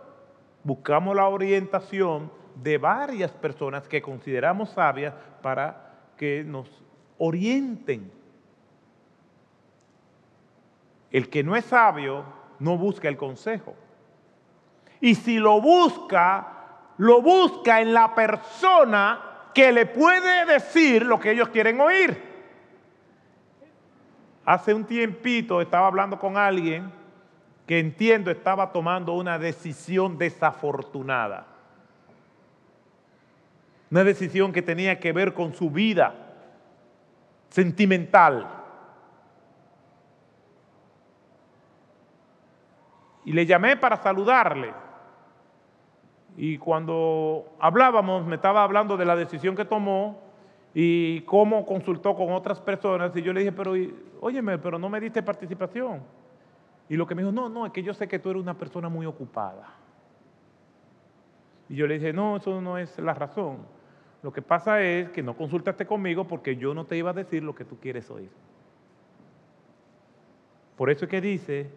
buscamos 0.63 1.15
la 1.15 1.29
orientación 1.29 2.31
de 2.55 2.79
varias 2.79 3.31
personas 3.33 3.87
que 3.89 4.03
consideramos 4.03 4.71
sabias 4.71 5.15
para 5.43 5.95
que 6.17 6.45
nos 6.45 6.69
orienten. 7.19 8.11
El 11.11 11.29
que 11.29 11.43
no 11.43 11.57
es 11.57 11.65
sabio 11.65 12.25
no 12.59 12.77
busca 12.77 13.09
el 13.09 13.17
consejo. 13.17 13.75
Y 15.01 15.15
si 15.15 15.39
lo 15.39 15.61
busca, 15.61 16.58
lo 16.99 17.23
busca 17.23 17.81
en 17.81 17.95
la 17.95 18.15
persona 18.15 19.21
que 19.55 19.73
le 19.73 19.87
puede 19.87 20.45
decir 20.47 21.07
lo 21.07 21.19
que 21.19 21.31
ellos 21.31 21.49
quieren 21.49 21.81
oír. 21.81 22.29
Hace 24.45 24.75
un 24.75 24.85
tiempito 24.85 25.61
estaba 25.61 25.87
hablando 25.87 26.19
con 26.19 26.37
alguien 26.37 26.93
que 27.67 27.79
entiendo 27.79 28.31
estaba 28.31 28.73
tomando 28.73 29.13
una 29.13 29.39
decisión 29.39 30.17
desafortunada. 30.17 31.47
Una 33.91 34.05
decisión 34.05 34.53
que 34.53 34.63
tenía 34.63 34.99
que 34.99 35.13
ver 35.13 35.35
con 35.35 35.55
su 35.55 35.71
vida 35.71 36.15
sentimental. 37.51 38.49
Y 43.25 43.33
le 43.33 43.45
llamé 43.45 43.77
para 43.77 43.97
saludarle. 43.97 44.88
Y 46.41 46.57
cuando 46.57 47.53
hablábamos, 47.59 48.25
me 48.25 48.37
estaba 48.37 48.63
hablando 48.63 48.97
de 48.97 49.05
la 49.05 49.17
decisión 49.17 49.57
que 49.57 49.65
tomó 49.65 50.21
y 50.73 51.23
cómo 51.23 51.67
consultó 51.67 52.15
con 52.15 52.31
otras 52.31 52.61
personas. 52.61 53.11
Y 53.17 53.23
yo 53.23 53.33
le 53.33 53.41
dije, 53.41 53.51
pero 53.51 53.75
óyeme, 54.21 54.57
pero 54.57 54.79
no 54.79 54.89
me 54.89 55.01
diste 55.01 55.21
participación. 55.21 56.01
Y 56.89 56.95
lo 56.95 57.09
que 57.09 57.17
me 57.17 57.23
dijo, 57.23 57.33
no, 57.33 57.49
no, 57.49 57.67
es 57.67 57.73
que 57.73 57.83
yo 57.83 57.93
sé 57.93 58.07
que 58.07 58.21
tú 58.21 58.31
eres 58.31 58.41
una 58.41 58.55
persona 58.55 58.89
muy 58.89 59.05
ocupada. 59.05 59.75
Y 61.69 61.75
yo 61.75 61.89
le 61.89 61.95
dije, 61.95 62.13
no, 62.13 62.37
eso 62.37 62.61
no 62.61 62.79
es 62.79 62.97
la 63.01 63.15
razón. 63.15 63.57
Lo 64.23 64.33
que 64.33 64.41
pasa 64.41 64.81
es 64.81 65.11
que 65.11 65.25
no 65.25 65.37
consultaste 65.37 65.87
conmigo 65.87 66.29
porque 66.29 66.55
yo 66.55 66.73
no 66.73 66.85
te 66.85 66.97
iba 66.97 67.11
a 67.11 67.15
decir 67.15 67.43
lo 67.43 67.57
que 67.57 67.65
tú 67.65 67.81
quieres 67.81 68.09
oír. 68.13 68.31
Por 70.77 70.89
eso 70.89 71.07
es 71.07 71.11
que 71.11 71.21
dice, 71.21 71.69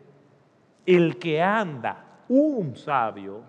el 0.86 1.18
que 1.18 1.41
anda 1.41 2.06
un 2.30 2.75
sabio, 2.75 3.41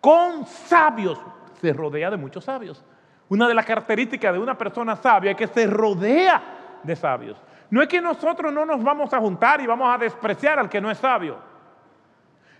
con 0.00 0.46
sabios, 0.46 1.18
se 1.60 1.72
rodea 1.72 2.10
de 2.10 2.16
muchos 2.16 2.44
sabios. 2.44 2.82
Una 3.28 3.46
de 3.46 3.54
las 3.54 3.64
características 3.64 4.32
de 4.32 4.38
una 4.38 4.56
persona 4.58 4.96
sabia 4.96 5.32
es 5.32 5.36
que 5.36 5.46
se 5.46 5.66
rodea 5.66 6.42
de 6.82 6.96
sabios. 6.96 7.36
No 7.70 7.80
es 7.80 7.88
que 7.88 8.00
nosotros 8.00 8.52
no 8.52 8.66
nos 8.66 8.82
vamos 8.82 9.14
a 9.14 9.20
juntar 9.20 9.60
y 9.60 9.66
vamos 9.66 9.94
a 9.94 9.98
despreciar 9.98 10.58
al 10.58 10.68
que 10.68 10.80
no 10.80 10.90
es 10.90 10.98
sabio. 10.98 11.36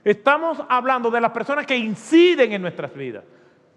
Estamos 0.05 0.63
hablando 0.69 1.11
de 1.11 1.21
las 1.21 1.33
personas 1.33 1.67
que 1.67 1.77
inciden 1.77 2.53
en 2.53 2.63
nuestras 2.63 2.95
vidas. 2.95 3.25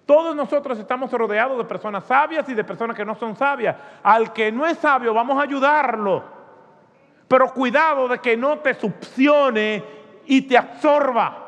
Todos 0.06 0.36
nosotros 0.36 0.78
estamos 0.78 1.12
rodeados 1.12 1.58
de 1.58 1.64
personas 1.64 2.04
sabias 2.06 2.48
y 2.50 2.54
de 2.54 2.64
personas 2.64 2.96
que 2.96 3.06
no 3.06 3.16
son 3.16 3.36
sabias. 3.36 3.76
Al 4.04 4.32
que 4.32 4.52
no 4.52 4.66
es 4.68 4.78
sabio 4.78 5.14
vamos 5.14 5.40
a 5.40 5.44
ayudarlo. 5.44 6.24
Pero 7.28 7.52
cuidado 7.54 8.08
de 8.08 8.20
que 8.20 8.38
no 8.38 8.60
te 8.60 8.74
succione 8.74 9.84
y 10.26 10.44
te 10.44 10.58
absorba. 10.58 11.43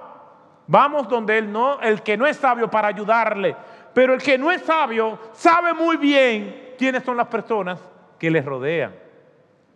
Vamos 0.67 1.07
donde 1.07 1.37
él 1.37 1.51
no, 1.51 1.79
el 1.81 2.01
que 2.01 2.17
no 2.17 2.25
es 2.25 2.37
sabio 2.37 2.69
para 2.69 2.87
ayudarle. 2.87 3.55
Pero 3.93 4.13
el 4.13 4.21
que 4.21 4.37
no 4.37 4.51
es 4.51 4.61
sabio 4.61 5.19
sabe 5.33 5.73
muy 5.73 5.97
bien 5.97 6.73
quiénes 6.77 7.03
son 7.03 7.17
las 7.17 7.27
personas 7.27 7.79
que 8.19 8.29
le 8.29 8.41
rodean. 8.41 8.93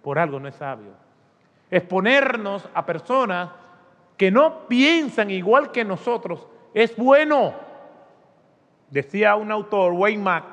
Por 0.02 0.20
algo 0.20 0.40
no 0.40 0.48
es 0.48 0.56
sabio. 0.56 0.92
Exponernos 1.70 2.68
a 2.74 2.86
personas 2.86 3.50
que 4.18 4.32
no 4.32 4.68
piensan 4.68 5.32
igual 5.32 5.72
que 5.72 5.86
nosotros 5.86 6.48
es 6.74 6.96
bueno. 6.96 7.54
Decía 8.90 9.36
un 9.36 9.52
autor, 9.52 9.94
Wayne 9.94 10.24
Mack, 10.24 10.44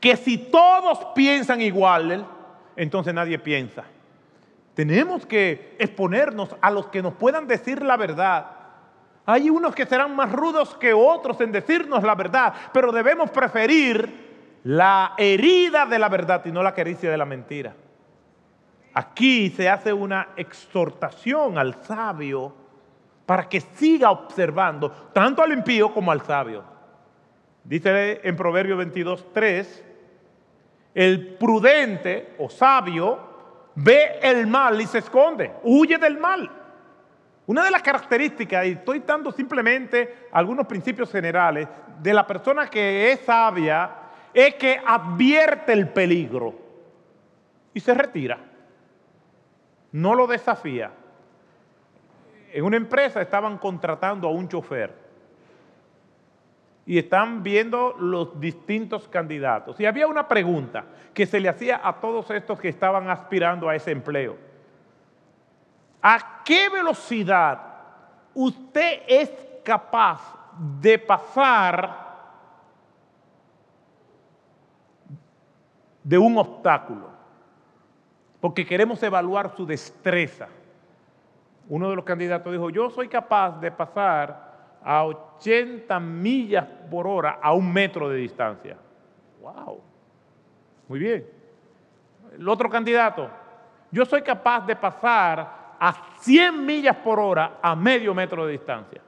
que 0.00 0.16
si 0.16 0.36
todos 0.36 0.98
piensan 1.14 1.62
igual, 1.62 2.26
entonces 2.76 3.14
nadie 3.14 3.38
piensa. 3.38 3.84
Tenemos 4.74 5.26
que 5.26 5.76
exponernos 5.78 6.56
a 6.60 6.70
los 6.70 6.88
que 6.88 7.02
nos 7.02 7.14
puedan 7.14 7.46
decir 7.46 7.82
la 7.82 7.96
verdad. 7.96 8.61
Hay 9.24 9.50
unos 9.50 9.74
que 9.74 9.86
serán 9.86 10.16
más 10.16 10.32
rudos 10.32 10.76
que 10.76 10.92
otros 10.92 11.40
en 11.40 11.52
decirnos 11.52 12.02
la 12.02 12.14
verdad, 12.14 12.52
pero 12.72 12.90
debemos 12.90 13.30
preferir 13.30 14.60
la 14.64 15.14
herida 15.16 15.86
de 15.86 15.98
la 15.98 16.08
verdad 16.08 16.44
y 16.44 16.52
no 16.52 16.62
la 16.62 16.74
caricia 16.74 17.10
de 17.10 17.16
la 17.16 17.24
mentira. 17.24 17.74
Aquí 18.94 19.50
se 19.50 19.68
hace 19.68 19.92
una 19.92 20.28
exhortación 20.36 21.56
al 21.56 21.82
sabio 21.82 22.54
para 23.24 23.48
que 23.48 23.60
siga 23.60 24.10
observando 24.10 24.90
tanto 25.12 25.42
al 25.42 25.52
impío 25.52 25.94
como 25.94 26.10
al 26.12 26.22
sabio. 26.22 26.64
Dice 27.64 28.20
en 28.24 28.36
Proverbio 28.36 28.76
22, 28.76 29.32
3, 29.32 29.84
el 30.94 31.34
prudente 31.36 32.34
o 32.38 32.50
sabio 32.50 33.18
ve 33.76 34.18
el 34.20 34.46
mal 34.46 34.80
y 34.80 34.86
se 34.86 34.98
esconde, 34.98 35.52
huye 35.62 35.96
del 35.96 36.18
mal. 36.18 36.50
Una 37.52 37.64
de 37.64 37.70
las 37.70 37.82
características, 37.82 38.64
y 38.64 38.70
estoy 38.70 39.00
dando 39.00 39.30
simplemente 39.30 40.26
algunos 40.32 40.66
principios 40.66 41.12
generales, 41.12 41.68
de 42.00 42.14
la 42.14 42.26
persona 42.26 42.70
que 42.70 43.12
es 43.12 43.20
sabia, 43.20 43.90
es 44.32 44.54
que 44.54 44.80
advierte 44.82 45.74
el 45.74 45.90
peligro 45.90 46.54
y 47.74 47.80
se 47.80 47.92
retira. 47.92 48.38
No 49.92 50.14
lo 50.14 50.26
desafía. 50.26 50.92
En 52.54 52.64
una 52.64 52.78
empresa 52.78 53.20
estaban 53.20 53.58
contratando 53.58 54.28
a 54.28 54.30
un 54.30 54.48
chofer 54.48 54.94
y 56.86 56.96
están 56.96 57.42
viendo 57.42 57.94
los 57.98 58.40
distintos 58.40 59.08
candidatos. 59.08 59.78
Y 59.78 59.84
había 59.84 60.06
una 60.06 60.26
pregunta 60.26 60.86
que 61.12 61.26
se 61.26 61.38
le 61.38 61.50
hacía 61.50 61.82
a 61.84 62.00
todos 62.00 62.30
estos 62.30 62.58
que 62.58 62.70
estaban 62.70 63.10
aspirando 63.10 63.68
a 63.68 63.76
ese 63.76 63.90
empleo. 63.90 64.51
¿A 66.02 66.42
qué 66.44 66.68
velocidad 66.68 67.60
usted 68.34 69.02
es 69.06 69.32
capaz 69.64 70.20
de 70.80 70.98
pasar 70.98 71.96
de 76.02 76.18
un 76.18 76.36
obstáculo? 76.36 77.08
Porque 78.40 78.66
queremos 78.66 79.00
evaluar 79.04 79.54
su 79.54 79.64
destreza. 79.64 80.48
Uno 81.68 81.88
de 81.90 81.94
los 81.94 82.04
candidatos 82.04 82.52
dijo, 82.52 82.70
yo 82.70 82.90
soy 82.90 83.06
capaz 83.06 83.60
de 83.60 83.70
pasar 83.70 84.78
a 84.82 85.04
80 85.04 86.00
millas 86.00 86.66
por 86.90 87.06
hora 87.06 87.38
a 87.40 87.52
un 87.52 87.72
metro 87.72 88.08
de 88.08 88.16
distancia. 88.16 88.76
¡Wow! 89.40 89.80
Muy 90.88 90.98
bien. 90.98 91.24
El 92.36 92.48
otro 92.48 92.68
candidato, 92.68 93.30
yo 93.92 94.04
soy 94.04 94.22
capaz 94.22 94.66
de 94.66 94.74
pasar 94.74 95.61
a 95.84 95.94
100 96.20 96.64
millas 96.64 96.96
por 96.96 97.18
hora 97.18 97.58
a 97.60 97.74
medio 97.74 98.14
metro 98.14 98.46
de 98.46 98.52
distancia. 98.52 99.00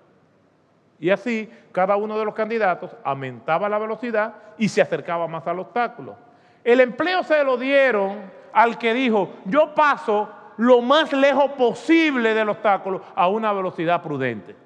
Y 0.99 1.11
así 1.11 1.49
cada 1.71 1.97
uno 1.97 2.19
de 2.19 2.25
los 2.25 2.35
candidatos 2.35 2.91
aumentaba 3.05 3.69
la 3.69 3.79
velocidad 3.79 4.35
y 4.59 4.69
se 4.69 4.81
acercaba 4.81 5.29
más 5.29 5.47
al 5.47 5.59
obstáculo. 5.59 6.17
El 6.65 6.81
empleo 6.81 7.23
se 7.23 7.45
lo 7.45 7.57
dieron 7.57 8.31
al 8.53 8.79
que 8.79 8.95
dijo, 8.95 9.35
yo 9.45 9.75
paso 9.75 10.29
lo 10.57 10.81
más 10.81 11.13
lejos 11.13 11.53
posible 11.53 12.35
del 12.35 12.49
obstáculo 12.49 13.03
a 13.15 13.29
una 13.29 13.53
velocidad 13.53 14.03
prudente 14.03 14.65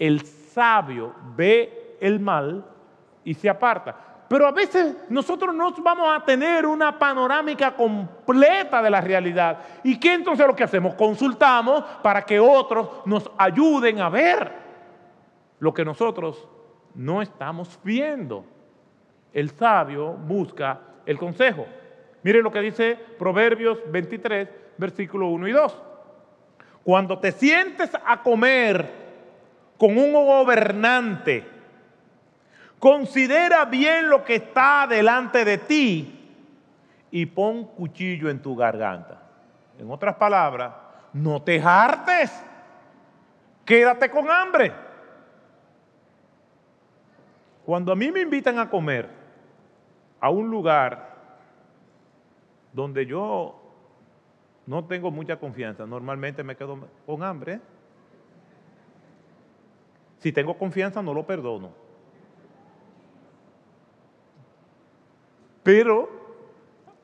el 0.00 0.24
sabio 0.24 1.14
ve 1.36 1.96
el 2.00 2.18
mal 2.18 2.64
y 3.22 3.34
se 3.34 3.48
aparta. 3.48 4.09
Pero 4.30 4.46
a 4.46 4.52
veces 4.52 4.94
nosotros 5.08 5.52
no 5.52 5.72
vamos 5.82 6.06
a 6.08 6.24
tener 6.24 6.64
una 6.64 6.96
panorámica 6.96 7.74
completa 7.74 8.80
de 8.80 8.88
la 8.88 9.00
realidad. 9.00 9.58
¿Y 9.82 9.98
qué 9.98 10.14
entonces 10.14 10.46
lo 10.46 10.54
que 10.54 10.62
hacemos? 10.62 10.94
Consultamos 10.94 11.82
para 12.00 12.22
que 12.22 12.38
otros 12.38 13.04
nos 13.06 13.28
ayuden 13.36 13.98
a 13.98 14.08
ver 14.08 14.52
lo 15.58 15.74
que 15.74 15.84
nosotros 15.84 16.46
no 16.94 17.20
estamos 17.20 17.76
viendo. 17.82 18.44
El 19.32 19.50
sabio 19.50 20.12
busca 20.12 20.78
el 21.06 21.18
consejo. 21.18 21.66
Mire 22.22 22.40
lo 22.40 22.52
que 22.52 22.60
dice 22.60 22.96
Proverbios 23.18 23.80
23, 23.90 24.48
versículo 24.78 25.26
1 25.26 25.48
y 25.48 25.52
2. 25.52 25.82
Cuando 26.84 27.18
te 27.18 27.32
sientes 27.32 27.90
a 28.06 28.22
comer 28.22 28.88
con 29.76 29.98
un 29.98 30.12
gobernante, 30.12 31.59
considera 32.80 33.66
bien 33.66 34.08
lo 34.08 34.24
que 34.24 34.36
está 34.36 34.86
delante 34.88 35.44
de 35.44 35.58
ti 35.58 36.16
y 37.10 37.26
pon 37.26 37.66
cuchillo 37.66 38.30
en 38.30 38.40
tu 38.40 38.56
garganta. 38.56 39.20
En 39.78 39.90
otras 39.90 40.16
palabras, 40.16 40.72
no 41.12 41.42
te 41.42 41.60
hartes, 41.60 42.32
quédate 43.64 44.10
con 44.10 44.30
hambre. 44.30 44.72
Cuando 47.66 47.92
a 47.92 47.96
mí 47.96 48.10
me 48.10 48.22
invitan 48.22 48.58
a 48.58 48.68
comer 48.68 49.08
a 50.18 50.30
un 50.30 50.50
lugar 50.50 51.14
donde 52.72 53.04
yo 53.04 53.60
no 54.66 54.84
tengo 54.86 55.10
mucha 55.10 55.36
confianza, 55.36 55.84
normalmente 55.84 56.42
me 56.42 56.56
quedo 56.56 56.88
con 57.04 57.22
hambre. 57.22 57.60
Si 60.18 60.32
tengo 60.32 60.56
confianza, 60.56 61.02
no 61.02 61.12
lo 61.12 61.26
perdono. 61.26 61.89
Pero 65.62 66.08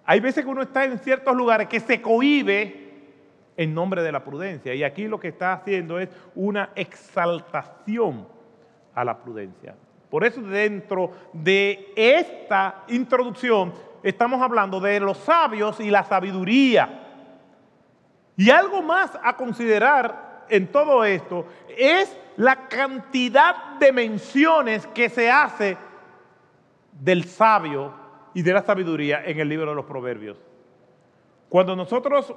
hay 0.04 0.20
veces 0.20 0.44
que 0.44 0.50
uno 0.50 0.62
está 0.62 0.84
en 0.84 0.98
ciertos 0.98 1.34
lugares 1.34 1.68
que 1.68 1.80
se 1.80 2.00
cohibe 2.00 2.86
en 3.56 3.74
nombre 3.74 4.02
de 4.02 4.12
la 4.12 4.22
prudencia. 4.22 4.74
Y 4.74 4.84
aquí 4.84 5.08
lo 5.08 5.18
que 5.18 5.28
está 5.28 5.52
haciendo 5.52 5.98
es 5.98 6.08
una 6.34 6.70
exaltación 6.74 8.26
a 8.94 9.04
la 9.04 9.18
prudencia. 9.18 9.74
Por 10.10 10.24
eso 10.24 10.40
dentro 10.42 11.10
de 11.32 11.92
esta 11.96 12.84
introducción 12.88 13.72
estamos 14.02 14.40
hablando 14.40 14.78
de 14.78 15.00
los 15.00 15.18
sabios 15.18 15.80
y 15.80 15.90
la 15.90 16.04
sabiduría. 16.04 17.02
Y 18.36 18.50
algo 18.50 18.82
más 18.82 19.18
a 19.22 19.36
considerar 19.36 20.44
en 20.48 20.68
todo 20.68 21.04
esto 21.04 21.46
es 21.76 22.16
la 22.36 22.68
cantidad 22.68 23.78
de 23.80 23.92
menciones 23.92 24.86
que 24.88 25.08
se 25.08 25.30
hace 25.30 25.76
del 26.92 27.24
sabio 27.24 28.05
y 28.36 28.42
de 28.42 28.52
la 28.52 28.60
sabiduría 28.60 29.22
en 29.24 29.40
el 29.40 29.48
libro 29.48 29.70
de 29.70 29.74
los 29.74 29.86
proverbios. 29.86 30.36
Cuando 31.48 31.74
nosotros 31.74 32.34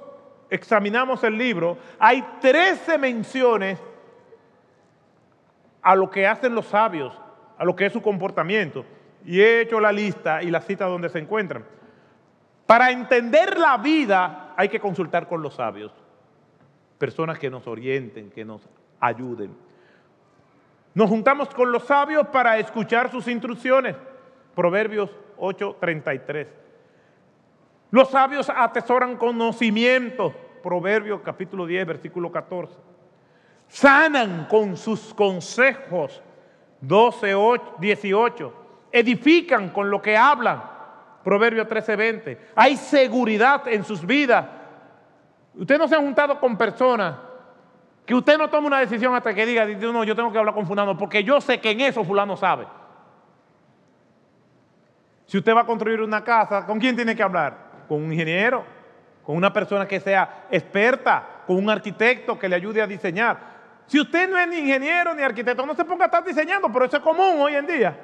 examinamos 0.49 1.25
el 1.25 1.37
libro, 1.37 1.77
hay 1.99 2.23
13 2.39 2.97
menciones 2.97 3.77
a 5.81 5.97
lo 5.97 6.09
que 6.09 6.25
hacen 6.25 6.55
los 6.55 6.67
sabios, 6.67 7.13
a 7.57 7.65
lo 7.65 7.75
que 7.75 7.85
es 7.85 7.91
su 7.91 8.01
comportamiento. 8.01 8.85
Y 9.25 9.41
he 9.41 9.59
hecho 9.59 9.81
la 9.81 9.91
lista 9.91 10.41
y 10.41 10.49
la 10.49 10.61
cita 10.61 10.85
donde 10.85 11.09
se 11.09 11.19
encuentran. 11.19 11.65
Para 12.65 12.91
entender 12.91 13.59
la 13.59 13.75
vida 13.75 14.53
hay 14.55 14.69
que 14.69 14.79
consultar 14.79 15.27
con 15.27 15.41
los 15.41 15.55
sabios, 15.55 15.91
personas 16.97 17.37
que 17.37 17.49
nos 17.49 17.67
orienten, 17.67 18.31
que 18.31 18.45
nos 18.45 18.61
ayuden. 19.01 19.53
Nos 20.93 21.09
juntamos 21.09 21.49
con 21.49 21.73
los 21.73 21.83
sabios 21.83 22.25
para 22.27 22.57
escuchar 22.57 23.11
sus 23.11 23.27
instrucciones. 23.27 23.97
Proverbios 24.55 25.09
8:33. 25.39 26.47
Los 27.91 28.09
sabios 28.09 28.49
atesoran 28.49 29.17
conocimiento. 29.17 30.33
Proverbios 30.61 31.21
capítulo 31.21 31.65
10, 31.65 31.87
versículo 31.87 32.31
14. 32.31 32.73
Sanan 33.67 34.45
con 34.49 34.75
sus 34.75 35.13
consejos. 35.13 36.21
12, 36.81 37.35
18. 37.79 38.53
Edifican 38.91 39.69
con 39.69 39.89
lo 39.89 40.01
que 40.01 40.17
hablan. 40.17 40.61
Proverbios 41.23 41.67
13, 41.67 41.95
20. 41.95 42.37
Hay 42.55 42.77
seguridad 42.77 43.67
en 43.67 43.83
sus 43.83 44.05
vidas. 44.05 44.45
Usted 45.55 45.77
no 45.77 45.87
se 45.87 45.95
ha 45.95 45.99
juntado 45.99 46.39
con 46.39 46.57
personas 46.57 47.15
que 48.05 48.15
usted 48.15 48.39
no 48.39 48.49
toma 48.49 48.67
una 48.67 48.79
decisión 48.79 49.13
hasta 49.13 49.35
que 49.35 49.45
diga, 49.45 49.65
no, 49.65 50.03
yo 50.03 50.15
tengo 50.15 50.31
que 50.31 50.39
hablar 50.39 50.55
con 50.55 50.65
fulano, 50.65 50.97
porque 50.97 51.23
yo 51.23 51.39
sé 51.39 51.61
que 51.61 51.69
en 51.69 51.81
eso 51.81 52.03
fulano 52.03 52.35
sabe. 52.35 52.65
Si 55.29 55.37
usted 55.37 55.55
va 55.55 55.61
a 55.61 55.65
construir 55.65 56.01
una 56.01 56.23
casa, 56.23 56.65
¿con 56.65 56.79
quién 56.79 56.95
tiene 56.95 57.15
que 57.15 57.21
hablar? 57.21 57.69
con 57.87 58.03
un 58.03 58.11
ingeniero, 58.11 58.63
con 59.23 59.35
una 59.35 59.51
persona 59.51 59.87
que 59.87 59.99
sea 59.99 60.45
experta, 60.51 61.43
con 61.45 61.57
un 61.57 61.69
arquitecto 61.69 62.37
que 62.37 62.47
le 62.47 62.55
ayude 62.55 62.81
a 62.81 62.87
diseñar. 62.87 63.37
Si 63.87 63.99
usted 63.99 64.27
no 64.27 64.37
es 64.37 64.47
ni 64.47 64.57
ingeniero 64.57 65.15
ni 65.15 65.23
arquitecto, 65.23 65.65
no 65.65 65.73
se 65.73 65.83
ponga 65.83 66.05
a 66.05 66.07
estar 66.07 66.23
diseñando, 66.23 66.71
pero 66.71 66.85
eso 66.85 66.97
es 66.97 67.03
común 67.03 67.39
hoy 67.39 67.55
en 67.55 67.65
día. 67.65 67.99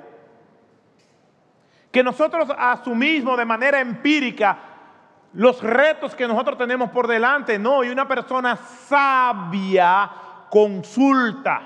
Que 1.92 2.04
nosotros 2.04 2.50
asumimos 2.58 3.38
de 3.38 3.46
manera 3.46 3.80
empírica 3.80 4.58
los 5.34 5.62
retos 5.62 6.16
que 6.16 6.28
nosotros 6.28 6.58
tenemos 6.58 6.90
por 6.90 7.08
delante, 7.08 7.60
no, 7.60 7.84
y 7.84 7.90
una 7.90 8.08
persona 8.08 8.56
sabia 8.56 10.12
consulta. 10.50 11.62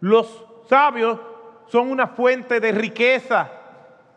Los 0.00 0.44
sabios 0.68 1.18
son 1.66 1.90
una 1.90 2.08
fuente 2.08 2.60
de 2.60 2.72
riqueza, 2.72 3.50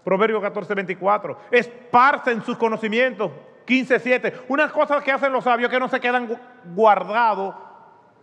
Proverbio 0.07 0.39
14, 0.39 0.73
24. 0.73 1.37
Esparcen 1.51 2.41
sus 2.41 2.55
conocimientos. 2.55 3.29
15, 3.65 3.99
7. 3.99 4.33
Unas 4.47 4.71
cosas 4.71 5.03
que 5.03 5.11
hacen 5.11 5.33
los 5.33 5.43
sabios 5.43 5.69
que 5.69 5.81
no 5.81 5.89
se 5.89 5.99
quedan 5.99 6.29
guardados, 6.73 7.53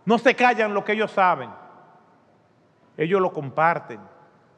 no 0.03 0.17
se 0.17 0.33
callan 0.33 0.73
lo 0.73 0.83
que 0.83 0.93
ellos 0.93 1.11
saben. 1.11 1.51
Ellos 2.97 3.21
lo 3.21 3.31
comparten. 3.31 3.99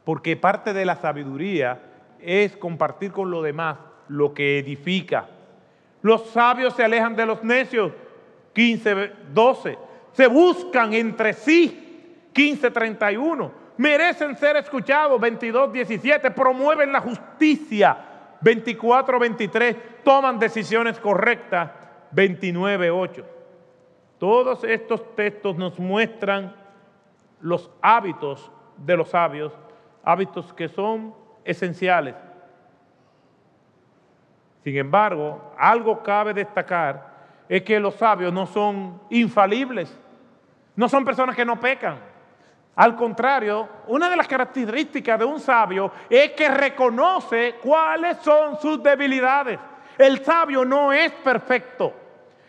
Porque 0.06 0.38
parte 0.38 0.72
de 0.72 0.86
la 0.86 0.96
sabiduría 0.96 1.82
es 2.22 2.56
compartir 2.56 3.12
con 3.12 3.30
los 3.30 3.44
demás 3.44 3.76
lo 4.08 4.34
que 4.34 4.60
edifica. 4.60 5.28
Los 6.02 6.28
sabios 6.28 6.76
se 6.76 6.86
alejan 6.86 7.18
de 7.18 7.26
los 7.26 7.44
necios. 7.44 7.92
15, 8.54 9.12
12. 9.34 9.78
Se 10.14 10.28
buscan 10.28 10.94
entre 10.94 11.34
sí. 11.34 12.30
15, 12.32 12.72
31 12.72 13.67
merecen 13.78 14.36
ser 14.36 14.58
escuchados, 14.58 15.20
22, 15.20 15.72
17, 15.72 16.32
promueven 16.32 16.92
la 16.92 17.02
justicia, 17.02 17.98
24, 18.42 19.20
23, 19.20 20.04
toman 20.04 20.40
decisiones 20.40 21.00
correctas, 21.00 21.72
29, 22.12 22.92
8. 22.92 23.26
Todos 24.18 24.64
estos 24.64 25.16
textos 25.16 25.56
nos 25.56 25.80
muestran 25.80 26.56
los 27.40 27.70
hábitos 27.82 28.52
de 28.78 28.98
los 28.98 29.10
sabios, 29.10 29.54
hábitos 30.04 30.54
que 30.54 30.68
son 30.68 31.14
esenciales. 31.44 32.16
Sin 34.64 34.76
embargo, 34.76 35.54
algo 35.58 36.04
cabe 36.04 36.34
destacar 36.34 37.16
es 37.48 37.62
que 37.64 37.80
los 37.80 37.96
sabios 37.96 38.34
no 38.34 38.46
son 38.46 39.00
infalibles, 39.10 39.98
no 40.76 40.90
son 40.90 41.06
personas 41.06 41.36
que 41.36 41.46
no 41.46 41.60
pecan. 41.60 42.00
Al 42.78 42.96
contrario, 42.96 43.68
una 43.88 44.08
de 44.08 44.16
las 44.16 44.28
características 44.28 45.18
de 45.18 45.26
un 45.26 45.40
sabio 45.40 45.92
es 46.08 46.34
que 46.34 46.48
reconoce 46.48 47.56
cuáles 47.56 48.18
son 48.18 48.60
sus 48.62 48.82
debilidades. 48.84 49.60
El 49.98 50.24
sabio 50.24 50.64
no 50.64 50.94
es 50.94 51.12
perfecto. 51.12 51.92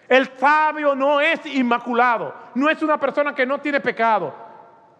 El 0.07 0.29
sabio 0.37 0.95
no 0.95 1.19
es 1.19 1.45
inmaculado. 1.47 2.35
No 2.55 2.69
es 2.69 2.83
una 2.83 3.01
persona 3.01 3.35
que 3.35 3.47
no 3.47 3.59
tiene 3.59 3.81
pecado. 3.81 4.35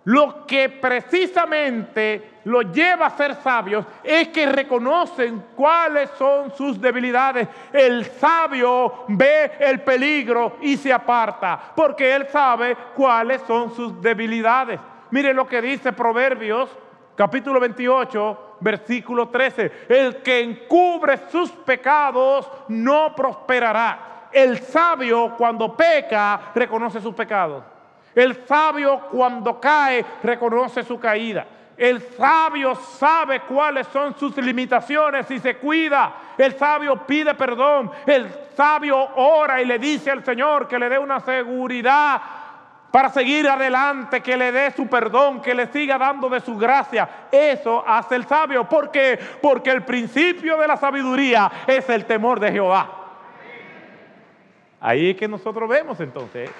Lo 0.05 0.47
que 0.47 0.71
precisamente 0.71 2.41
lo 2.45 2.63
lleva 2.63 3.05
a 3.05 3.17
ser 3.17 3.35
sabios 3.35 3.85
es 4.03 4.29
que 4.29 4.47
reconocen 4.47 5.45
cuáles 5.55 6.09
son 6.17 6.55
sus 6.55 6.81
debilidades. 6.81 7.47
El 7.71 8.07
sabio 8.07 9.05
ve 9.09 9.53
el 9.61 9.83
peligro 9.83 10.57
y 10.63 10.79
se 10.79 10.91
aparta 10.91 11.61
porque 11.77 12.15
él 12.15 12.27
sabe 12.29 12.75
cuáles 12.95 13.43
son 13.43 13.75
sus 13.75 14.01
debilidades. 14.01 14.81
Mire 15.11 15.33
lo 15.33 15.47
que 15.47 15.63
dice 15.63 15.93
Proverbios 15.93 16.71
capítulo 17.17 17.59
28, 17.59 18.57
versículo 18.61 19.29
13. 19.29 19.73
El 19.89 20.17
que 20.23 20.41
encubre 20.41 21.19
sus 21.31 21.51
pecados 21.51 22.49
no 22.69 23.15
prosperará. 23.15 24.29
El 24.31 24.59
sabio 24.59 25.35
cuando 25.37 25.77
peca 25.77 26.53
reconoce 26.55 27.01
sus 27.01 27.15
pecados. 27.15 27.65
El 28.15 28.47
sabio 28.47 29.01
cuando 29.11 29.61
cae 29.61 30.05
reconoce 30.23 30.83
su 30.83 30.99
caída. 30.99 31.47
El 31.77 32.03
sabio 32.03 32.75
sabe 32.75 33.41
cuáles 33.43 33.87
son 33.89 34.17
sus 34.19 34.37
limitaciones 34.37 35.31
y 35.31 35.39
se 35.39 35.57
cuida. 35.57 36.13
El 36.37 36.57
sabio 36.57 37.07
pide 37.07 37.35
perdón. 37.35 37.91
El 38.05 38.29
sabio 38.57 38.99
ora 39.15 39.63
y 39.63 39.65
le 39.65 39.79
dice 39.79 40.11
al 40.11 40.25
Señor 40.25 40.67
que 40.67 40.79
le 40.79 40.89
dé 40.89 40.99
una 40.99 41.21
seguridad 41.21 42.21
para 42.91 43.11
seguir 43.11 43.49
adelante, 43.49 44.23
que 44.23 44.37
le 44.37 44.51
dé 44.51 44.71
su 44.71 44.87
perdón, 44.87 45.43
que 45.43 45.55
le 45.55 45.67
siga 45.67 45.99
dando 45.99 46.29
de 46.29 46.41
su 46.41 46.57
gracia. 46.57 47.09
Eso 47.31 47.85
hace 47.87 48.17
el 48.17 48.27
sabio. 48.27 48.69
¿Por 48.69 48.91
qué? 48.91 49.19
Porque 49.43 49.71
el 49.71 49.83
principio 49.83 50.57
de 50.57 50.67
la 50.67 50.77
sabiduría 50.77 51.51
es 51.67 51.89
el 51.91 52.07
temor 52.07 52.41
de 52.41 52.53
Jehová. 52.53 52.91
Ahí 54.81 55.11
es 55.11 55.17
que 55.17 55.29
nosotros 55.29 55.69
vemos 55.69 56.01
entonces. 56.01 56.51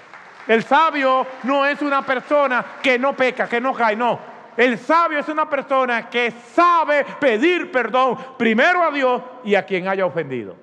El 0.47 0.65
sabio 0.65 1.27
no 1.45 1.65
es 1.65 1.81
una 1.83 2.05
persona 2.05 2.65
que 2.83 2.99
no 2.99 3.15
peca, 3.15 3.49
que 3.49 3.61
no 3.61 3.73
cae, 3.73 3.97
no. 3.97 4.19
El 4.57 4.77
sabio 4.79 5.21
es 5.21 5.29
una 5.29 5.49
persona 5.49 6.11
que 6.11 6.31
sabe 6.31 7.07
pedir 7.21 7.71
perdón 7.71 8.19
primero 8.37 8.83
a 8.83 8.91
Dios 8.91 9.23
y 9.45 9.55
a 9.55 9.65
quien 9.65 9.87
haya 9.87 10.05
ofendido. 10.05 10.57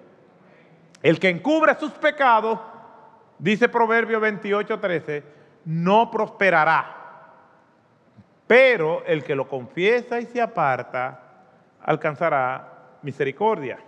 El 1.02 1.20
que 1.20 1.30
encubre 1.30 1.76
sus 1.80 1.92
pecados, 1.92 2.60
dice 3.38 3.70
Proverbio 3.70 4.20
28, 4.20 4.80
13, 4.80 5.24
no 5.66 6.12
prosperará. 6.12 6.96
Pero 8.48 9.04
el 9.06 9.24
que 9.24 9.36
lo 9.36 9.48
confiesa 9.48 10.20
y 10.20 10.26
se 10.26 10.42
aparta, 10.42 11.20
alcanzará 11.82 12.98
misericordia. 13.02 13.80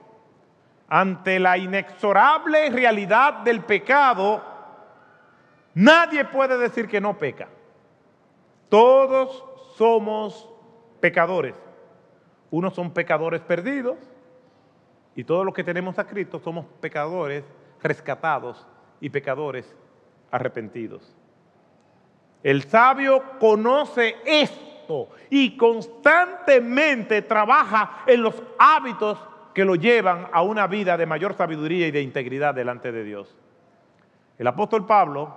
Ante 0.90 1.40
la 1.40 1.58
inexorable 1.58 2.70
realidad 2.70 3.42
del 3.44 3.62
pecado, 3.62 4.42
nadie 5.74 6.26
puede 6.26 6.58
decir 6.58 6.88
que 6.88 7.02
no 7.02 7.18
peca. 7.18 7.48
Todos 8.70 9.44
somos 9.76 10.50
pecadores. 11.00 11.56
Unos 12.50 12.74
son 12.74 12.92
pecadores 12.92 13.42
perdidos 13.42 13.98
y 15.16 15.24
todos 15.24 15.46
los 15.46 15.54
que 15.54 15.64
tenemos 15.64 16.00
a 16.00 16.06
Cristo 16.06 16.40
somos 16.40 16.66
pecadores 16.80 17.44
rescatados 17.82 18.68
y 19.02 19.10
pecadores 19.10 19.76
arrepentidos. 20.32 21.17
El 22.48 22.64
sabio 22.64 23.22
conoce 23.42 24.16
esto 24.26 25.10
y 25.30 25.58
constantemente 25.58 27.22
trabaja 27.22 28.04
en 28.08 28.24
los 28.24 28.42
hábitos 28.58 29.20
que 29.54 29.66
lo 29.66 29.76
llevan 29.76 30.30
a 30.32 30.44
una 30.44 30.66
vida 30.66 30.96
de 30.96 31.06
mayor 31.06 31.34
sabiduría 31.34 31.88
y 31.88 31.92
de 31.92 32.02
integridad 32.02 32.56
delante 32.56 32.94
de 32.94 33.04
Dios. 33.04 33.36
El 34.38 34.48
apóstol 34.48 34.86
Pablo, 34.86 35.36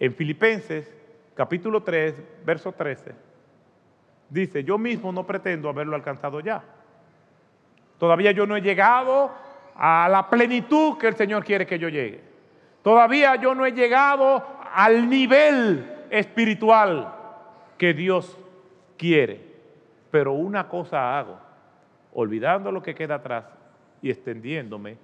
en 0.00 0.12
Filipenses 0.12 0.92
capítulo 1.36 1.84
3, 1.84 2.16
verso 2.44 2.72
13, 2.72 3.14
dice, 4.30 4.64
yo 4.64 4.76
mismo 4.76 5.12
no 5.12 5.24
pretendo 5.24 5.68
haberlo 5.68 5.94
alcanzado 5.94 6.40
ya. 6.40 6.64
Todavía 7.98 8.32
yo 8.32 8.44
no 8.44 8.56
he 8.56 8.60
llegado 8.60 9.30
a 9.76 10.08
la 10.10 10.28
plenitud 10.28 10.98
que 10.98 11.06
el 11.06 11.14
Señor 11.14 11.44
quiere 11.44 11.64
que 11.64 11.78
yo 11.78 11.88
llegue. 11.88 12.34
Todavía 12.84 13.36
yo 13.36 13.54
no 13.54 13.64
he 13.64 13.72
llegado 13.72 14.53
al 14.74 15.08
nivel 15.08 16.06
espiritual 16.10 17.14
que 17.78 17.94
Dios 17.94 18.36
quiere. 18.98 19.54
Pero 20.10 20.32
una 20.32 20.68
cosa 20.68 21.18
hago, 21.18 21.38
olvidando 22.12 22.72
lo 22.72 22.82
que 22.82 22.94
queda 22.94 23.16
atrás 23.16 23.44
y 24.02 24.10
extendiéndome 24.10 24.96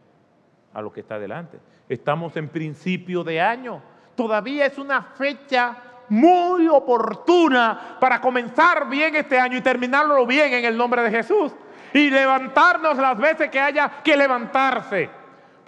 a 0.75 0.83
lo 0.83 0.93
que 0.93 1.01
está 1.01 1.19
delante. 1.19 1.59
Estamos 1.89 2.37
en 2.37 2.49
principio 2.49 3.23
de 3.25 3.41
año. 3.41 3.81
Todavía 4.17 4.67
es 4.67 4.77
una 4.77 5.03
fecha 5.03 5.77
muy 6.09 6.67
oportuna 6.67 7.97
para 8.01 8.21
comenzar 8.21 8.89
bien 8.89 9.15
este 9.15 9.39
año 9.39 9.57
y 9.57 9.61
terminarlo 9.61 10.27
bien 10.27 10.53
en 10.53 10.65
el 10.65 10.77
nombre 10.77 11.03
de 11.03 11.11
Jesús. 11.11 11.53
Y 11.93 12.11
levantarnos 12.11 12.97
las 12.97 13.19
veces 13.19 13.51
que 13.51 13.61
haya 13.61 14.03
que 14.03 14.17
levantarse. 14.17 15.20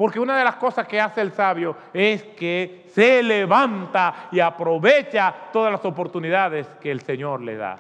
Porque 0.02 0.18
una 0.18 0.36
de 0.36 0.42
las 0.42 0.56
cosas 0.56 0.88
que 0.88 1.00
hace 1.00 1.20
el 1.20 1.30
sabio 1.30 1.76
es 1.94 2.24
que 2.24 2.86
se 2.92 3.22
levanta 3.22 4.30
y 4.32 4.40
aprovecha 4.40 5.32
todas 5.52 5.70
las 5.70 5.84
oportunidades 5.84 6.66
que 6.80 6.90
el 6.90 7.02
Señor 7.02 7.40
le 7.40 7.54
da. 7.54 7.76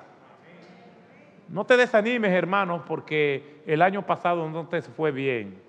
No 1.48 1.66
te 1.66 1.76
desanimes, 1.76 2.30
hermanos, 2.30 2.82
porque 2.86 3.64
el 3.66 3.82
año 3.82 4.06
pasado 4.06 4.48
no 4.48 4.68
te 4.68 4.82
fue 4.82 5.10
bien. 5.10 5.60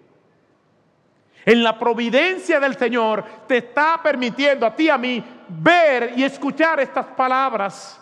En 1.44 1.64
la 1.64 1.80
providencia 1.80 2.60
del 2.60 2.76
Señor 2.76 3.26
te 3.48 3.58
está 3.58 4.00
permitiendo 4.04 4.68
a 4.68 4.76
ti 4.76 4.84
y 4.84 4.90
a 4.90 4.98
mí 5.00 5.24
ver 5.50 6.14
y 6.16 6.24
escuchar 6.24 6.80
estas 6.80 7.08
palabras 7.08 8.00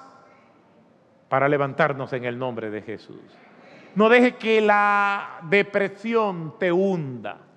para 1.29 1.47
levantarnos 1.47 2.11
en 2.11 2.25
el 2.25 2.37
nombre 2.37 2.69
de 2.69 2.81
Jesús. 2.81 3.21
No 3.95 4.09
deje 4.09 4.35
que 4.35 4.59
la 4.59 5.39
depresión 5.43 6.55
te 6.59 6.69
hunda. 6.69 7.47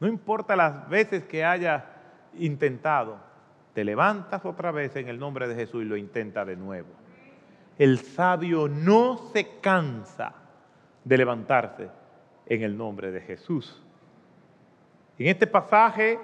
No 0.00 0.08
importa 0.08 0.56
las 0.56 0.88
veces 0.88 1.24
que 1.24 1.44
haya 1.44 1.84
intentado, 2.34 3.18
te 3.74 3.84
levantas 3.84 4.44
otra 4.44 4.70
vez 4.70 4.96
en 4.96 5.08
el 5.08 5.18
nombre 5.18 5.46
de 5.46 5.54
Jesús 5.54 5.82
y 5.82 5.86
lo 5.86 5.96
intenta 5.96 6.44
de 6.44 6.56
nuevo. 6.56 6.88
El 7.78 7.98
sabio 7.98 8.66
no 8.66 9.30
se 9.32 9.58
cansa 9.60 10.34
de 11.04 11.18
levantarse 11.18 11.88
en 12.46 12.62
el 12.62 12.76
nombre 12.76 13.10
de 13.10 13.20
Jesús. 13.20 13.82
En 15.18 15.28
este 15.28 15.46
pasaje 15.46 16.18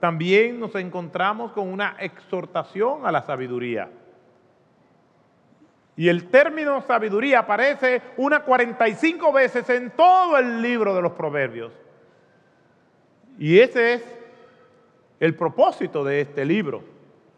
también 0.00 0.58
nos 0.58 0.74
encontramos 0.74 1.52
con 1.52 1.68
una 1.68 1.96
exhortación 1.98 3.06
a 3.06 3.12
la 3.12 3.22
sabiduría. 3.22 3.90
Y 5.96 6.08
el 6.08 6.28
término 6.28 6.80
sabiduría 6.82 7.40
aparece 7.40 8.00
unas 8.16 8.40
45 8.40 9.32
veces 9.32 9.68
en 9.68 9.90
todo 9.90 10.38
el 10.38 10.62
libro 10.62 10.94
de 10.94 11.02
los 11.02 11.12
proverbios. 11.12 11.72
Y 13.38 13.60
ese 13.60 13.94
es 13.94 14.02
el 15.20 15.36
propósito 15.36 16.02
de 16.02 16.22
este 16.22 16.44
libro. 16.44 16.82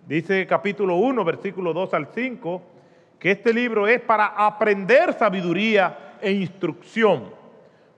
Dice 0.06 0.46
capítulo 0.46 0.96
1, 0.96 1.24
versículo 1.24 1.74
2 1.74 1.92
al 1.92 2.08
5, 2.14 2.62
que 3.18 3.32
este 3.32 3.52
libro 3.52 3.86
es 3.86 4.00
para 4.00 4.28
aprender 4.28 5.12
sabiduría 5.12 6.16
e 6.22 6.32
instrucción, 6.32 7.34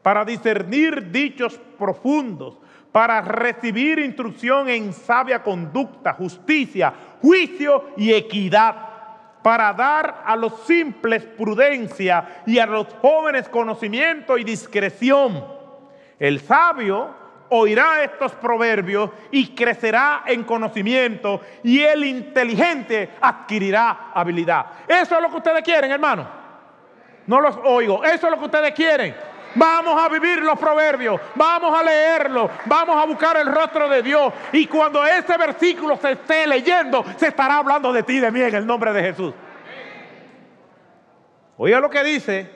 para 0.02 0.24
discernir 0.24 1.12
dichos 1.12 1.60
profundos, 1.78 2.58
para 2.90 3.20
recibir 3.20 4.00
instrucción 4.00 4.68
en 4.68 4.92
sabia 4.92 5.40
conducta, 5.40 6.12
justicia, 6.14 6.92
juicio 7.20 7.90
y 7.96 8.12
equidad, 8.12 8.74
para 9.44 9.72
dar 9.72 10.24
a 10.26 10.34
los 10.34 10.58
simples 10.64 11.24
prudencia 11.24 12.42
y 12.46 12.58
a 12.58 12.66
los 12.66 12.88
jóvenes 13.00 13.48
conocimiento 13.48 14.36
y 14.38 14.44
discreción. 14.44 15.44
El 16.18 16.40
sabio 16.40 17.21
oirá 17.54 18.02
estos 18.02 18.32
proverbios 18.32 19.10
y 19.30 19.54
crecerá 19.54 20.24
en 20.26 20.44
conocimiento 20.44 21.40
y 21.62 21.80
el 21.82 22.04
inteligente 22.04 23.10
adquirirá 23.20 24.10
habilidad. 24.14 24.66
Eso 24.88 25.16
es 25.16 25.22
lo 25.22 25.28
que 25.28 25.36
ustedes 25.36 25.62
quieren, 25.62 25.90
hermano. 25.90 26.26
No 27.26 27.40
los 27.40 27.56
oigo. 27.64 28.02
Eso 28.02 28.26
es 28.26 28.30
lo 28.30 28.38
que 28.38 28.46
ustedes 28.46 28.72
quieren. 28.72 29.14
Vamos 29.54 30.02
a 30.02 30.08
vivir 30.08 30.42
los 30.42 30.58
proverbios, 30.58 31.20
vamos 31.34 31.78
a 31.78 31.82
leerlos, 31.82 32.50
vamos 32.64 32.96
a 32.96 33.04
buscar 33.04 33.36
el 33.36 33.46
rostro 33.46 33.86
de 33.86 34.02
Dios. 34.02 34.32
Y 34.50 34.66
cuando 34.66 35.04
ese 35.04 35.36
versículo 35.36 35.98
se 35.98 36.12
esté 36.12 36.46
leyendo, 36.46 37.04
se 37.18 37.28
estará 37.28 37.58
hablando 37.58 37.92
de 37.92 38.02
ti, 38.02 38.18
de 38.18 38.30
mí, 38.30 38.40
en 38.40 38.54
el 38.54 38.66
nombre 38.66 38.94
de 38.94 39.02
Jesús. 39.02 39.34
Oiga 41.58 41.80
lo 41.80 41.90
que 41.90 42.02
dice, 42.02 42.50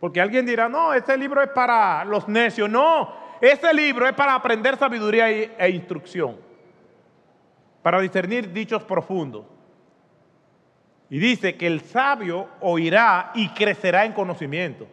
porque 0.00 0.18
alguien 0.18 0.46
dirá, 0.46 0.66
no, 0.66 0.94
este 0.94 1.14
libro 1.18 1.42
es 1.42 1.50
para 1.50 2.06
los 2.06 2.26
necios. 2.26 2.70
No, 2.70 3.19
este 3.40 3.72
libro 3.72 4.06
es 4.06 4.12
para 4.12 4.34
aprender 4.34 4.76
sabiduría 4.76 5.30
e 5.30 5.70
instrucción, 5.70 6.36
para 7.82 8.00
discernir 8.00 8.52
dichos 8.52 8.82
profundos. 8.82 9.44
Y 11.08 11.18
dice 11.18 11.56
que 11.56 11.66
el 11.66 11.80
sabio 11.80 12.48
oirá 12.60 13.32
y 13.34 13.48
crecerá 13.50 14.04
en 14.04 14.12
conocimiento. 14.12 14.86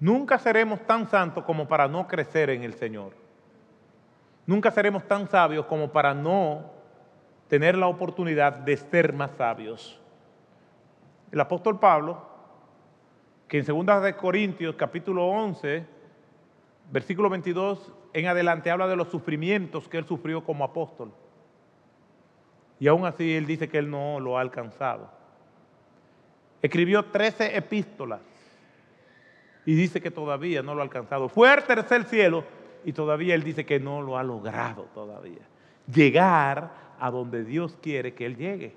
Nunca 0.00 0.38
seremos 0.38 0.80
tan 0.86 1.08
santos 1.08 1.44
como 1.44 1.66
para 1.68 1.88
no 1.88 2.06
crecer 2.06 2.50
en 2.50 2.62
el 2.62 2.74
Señor. 2.74 3.12
Nunca 4.46 4.70
seremos 4.70 5.06
tan 5.06 5.28
sabios 5.28 5.66
como 5.66 5.90
para 5.90 6.14
no 6.14 6.70
tener 7.48 7.76
la 7.76 7.88
oportunidad 7.88 8.54
de 8.54 8.76
ser 8.76 9.12
más 9.12 9.32
sabios. 9.32 10.00
El 11.32 11.40
apóstol 11.40 11.78
Pablo, 11.78 12.24
que 13.48 13.58
en 13.58 13.66
2 13.66 14.02
de 14.02 14.14
Corintios 14.16 14.76
capítulo 14.76 15.26
11, 15.26 15.95
versículo 16.90 17.28
22 17.30 17.92
en 18.12 18.26
adelante 18.26 18.70
habla 18.70 18.86
de 18.88 18.96
los 18.96 19.08
sufrimientos 19.08 19.88
que 19.88 19.98
él 19.98 20.06
sufrió 20.06 20.44
como 20.44 20.64
apóstol. 20.64 21.12
Y 22.78 22.88
aún 22.88 23.06
así 23.06 23.34
él 23.34 23.46
dice 23.46 23.68
que 23.68 23.78
él 23.78 23.90
no 23.90 24.20
lo 24.20 24.38
ha 24.38 24.40
alcanzado. 24.40 25.10
Escribió 26.62 27.04
13 27.04 27.56
epístolas 27.56 28.20
y 29.64 29.74
dice 29.74 30.00
que 30.00 30.10
todavía 30.10 30.62
no 30.62 30.74
lo 30.74 30.80
ha 30.80 30.84
alcanzado. 30.84 31.28
Fue 31.28 31.50
al 31.50 31.64
tercer 31.64 32.04
cielo 32.04 32.44
y 32.84 32.92
todavía 32.92 33.34
él 33.34 33.42
dice 33.42 33.66
que 33.66 33.80
no 33.80 34.00
lo 34.00 34.16
ha 34.16 34.22
logrado 34.22 34.84
todavía. 34.94 35.42
Llegar 35.92 36.70
a 36.98 37.10
donde 37.10 37.44
Dios 37.44 37.78
quiere 37.82 38.14
que 38.14 38.26
él 38.26 38.36
llegue. 38.36 38.74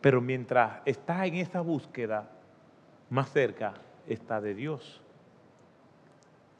Pero 0.00 0.20
mientras 0.20 0.80
está 0.84 1.26
en 1.26 1.34
esa 1.36 1.60
búsqueda, 1.60 2.30
más 3.10 3.30
cerca 3.30 3.74
está 4.06 4.40
de 4.40 4.54
Dios. 4.54 5.03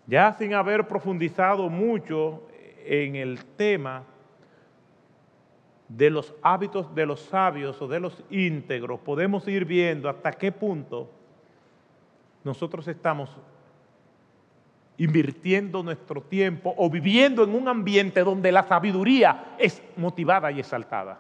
Ya 0.07 0.33
sin 0.35 0.55
haber 0.55 0.87
profundizado 0.87 1.69
mucho 1.71 2.43
en 2.85 3.17
el 3.17 3.45
tema 3.57 4.05
de 5.88 6.11
los 6.11 6.35
hábitos 6.43 6.95
de 6.95 7.07
los 7.07 7.21
sabios 7.21 7.81
o 7.81 7.88
de 7.88 8.01
los 8.01 8.23
íntegros, 8.31 9.01
podemos 9.01 9.47
ir 9.49 9.64
viendo 9.64 10.09
hasta 10.09 10.33
qué 10.33 10.53
punto 10.53 11.11
nosotros 12.43 12.87
estamos 12.88 13.31
invirtiendo 14.97 15.83
nuestro 15.83 16.21
tiempo 16.21 16.75
o 16.77 16.88
viviendo 16.90 17.43
en 17.43 17.55
un 17.55 17.69
ambiente 17.69 18.23
donde 18.23 18.53
la 18.53 18.62
sabiduría 18.64 19.57
es 19.59 19.83
motivada 19.97 20.53
y 20.53 20.61
exaltada. 20.61 21.19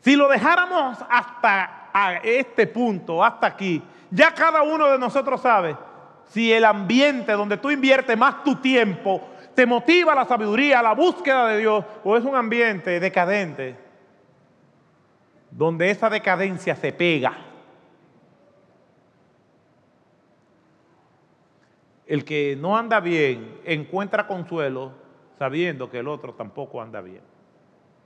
Si 0.00 0.14
lo 0.14 0.28
dejáramos 0.28 0.98
hasta 1.08 1.90
a 1.92 2.16
este 2.22 2.66
punto, 2.66 3.24
hasta 3.24 3.46
aquí, 3.46 3.82
ya 4.10 4.32
cada 4.32 4.62
uno 4.62 4.86
de 4.88 4.98
nosotros 4.98 5.40
sabe 5.40 5.76
si 6.28 6.52
el 6.52 6.64
ambiente 6.64 7.32
donde 7.32 7.56
tú 7.56 7.70
inviertes 7.70 8.16
más 8.16 8.42
tu 8.44 8.56
tiempo 8.56 9.22
te 9.54 9.64
motiva 9.64 10.12
a 10.12 10.16
la 10.16 10.24
sabiduría, 10.26 10.80
a 10.80 10.82
la 10.82 10.92
búsqueda 10.92 11.46
de 11.48 11.58
Dios, 11.58 11.84
o 12.04 12.16
es 12.16 12.24
un 12.24 12.36
ambiente 12.36 13.00
decadente, 13.00 13.74
donde 15.50 15.90
esa 15.90 16.10
decadencia 16.10 16.76
se 16.76 16.92
pega. 16.92 17.32
El 22.06 22.24
que 22.24 22.56
no 22.60 22.76
anda 22.76 23.00
bien 23.00 23.60
encuentra 23.64 24.26
consuelo 24.26 24.92
sabiendo 25.38 25.90
que 25.90 26.00
el 26.00 26.08
otro 26.08 26.34
tampoco 26.34 26.80
anda 26.80 27.00
bien. 27.00 27.22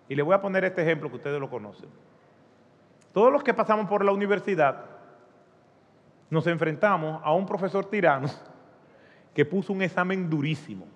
Y 0.08 0.14
le 0.14 0.22
voy 0.22 0.34
a 0.34 0.40
poner 0.40 0.64
este 0.64 0.82
ejemplo 0.82 1.10
que 1.10 1.16
ustedes 1.16 1.40
lo 1.40 1.50
conocen. 1.50 1.88
Todos 3.12 3.32
los 3.32 3.42
que 3.42 3.54
pasamos 3.54 3.88
por 3.88 4.04
la 4.04 4.12
universidad 4.12 4.84
nos 6.30 6.46
enfrentamos 6.46 7.20
a 7.24 7.34
un 7.34 7.44
profesor 7.44 7.84
tirano 7.84 8.28
que 9.34 9.44
puso 9.44 9.72
un 9.72 9.82
examen 9.82 10.30
durísimo. 10.30 10.86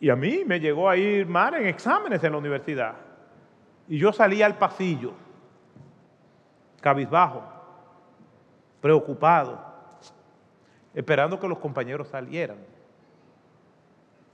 Y 0.00 0.10
a 0.10 0.16
mí 0.16 0.44
me 0.46 0.60
llegó 0.60 0.88
a 0.88 0.96
ir 0.96 1.26
mal 1.26 1.54
en 1.54 1.66
exámenes 1.66 2.22
en 2.22 2.32
la 2.32 2.38
universidad. 2.38 2.94
Y 3.88 3.98
yo 3.98 4.12
salí 4.12 4.42
al 4.42 4.56
pasillo, 4.56 5.12
cabizbajo, 6.80 7.42
preocupado, 8.80 9.58
esperando 10.94 11.40
que 11.40 11.48
los 11.48 11.58
compañeros 11.58 12.08
salieran. 12.08 12.58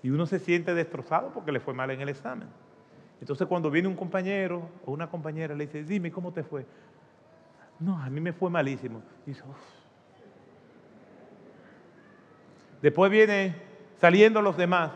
Y 0.02 0.10
uno 0.10 0.26
se 0.26 0.38
siente 0.38 0.74
destrozado 0.74 1.30
porque 1.32 1.52
le 1.52 1.60
fue 1.60 1.72
mal 1.72 1.90
en 1.90 2.00
el 2.02 2.10
examen. 2.10 2.48
Entonces 3.20 3.46
cuando 3.46 3.70
viene 3.70 3.88
un 3.88 3.96
compañero 3.96 4.68
o 4.84 4.92
una 4.92 5.08
compañera 5.08 5.54
le 5.54 5.66
dice, 5.66 5.82
dime, 5.82 6.12
¿cómo 6.12 6.30
te 6.30 6.42
fue? 6.42 6.66
No, 7.80 7.98
a 8.00 8.08
mí 8.08 8.20
me 8.20 8.32
fue 8.32 8.50
malísimo. 8.50 9.02
Después 12.80 13.10
viene 13.10 13.54
saliendo 14.00 14.42
los 14.42 14.56
demás. 14.56 14.90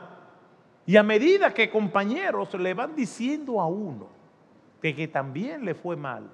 Y 0.87 0.97
a 0.97 1.03
medida 1.03 1.53
que 1.53 1.71
compañeros 1.71 2.55
le 2.55 2.75
van 2.75 2.95
diciendo 2.95 3.61
a 3.61 3.67
uno 3.67 4.09
que, 4.81 4.95
que 4.95 5.09
también 5.09 5.65
le 5.65 5.75
fue 5.75 5.97
mal, 5.97 6.31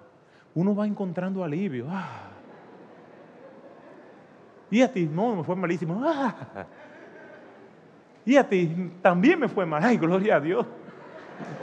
uno 0.55 0.75
va 0.75 0.87
encontrando 0.87 1.43
alivio. 1.43 1.87
Ah. 1.89 2.31
Y 4.71 4.83
a 4.83 4.93
ti, 4.93 5.09
no, 5.11 5.37
me 5.37 5.45
fue 5.45 5.57
malísimo. 5.57 6.01
Ah. 6.05 6.67
Y 8.25 8.37
a 8.37 8.49
ti, 8.49 8.93
también 9.03 9.39
me 9.39 9.49
fue 9.49 9.67
mal. 9.67 9.83
Ay, 9.85 9.97
gloria 9.97 10.37
a 10.37 10.41
Dios. 10.41 10.67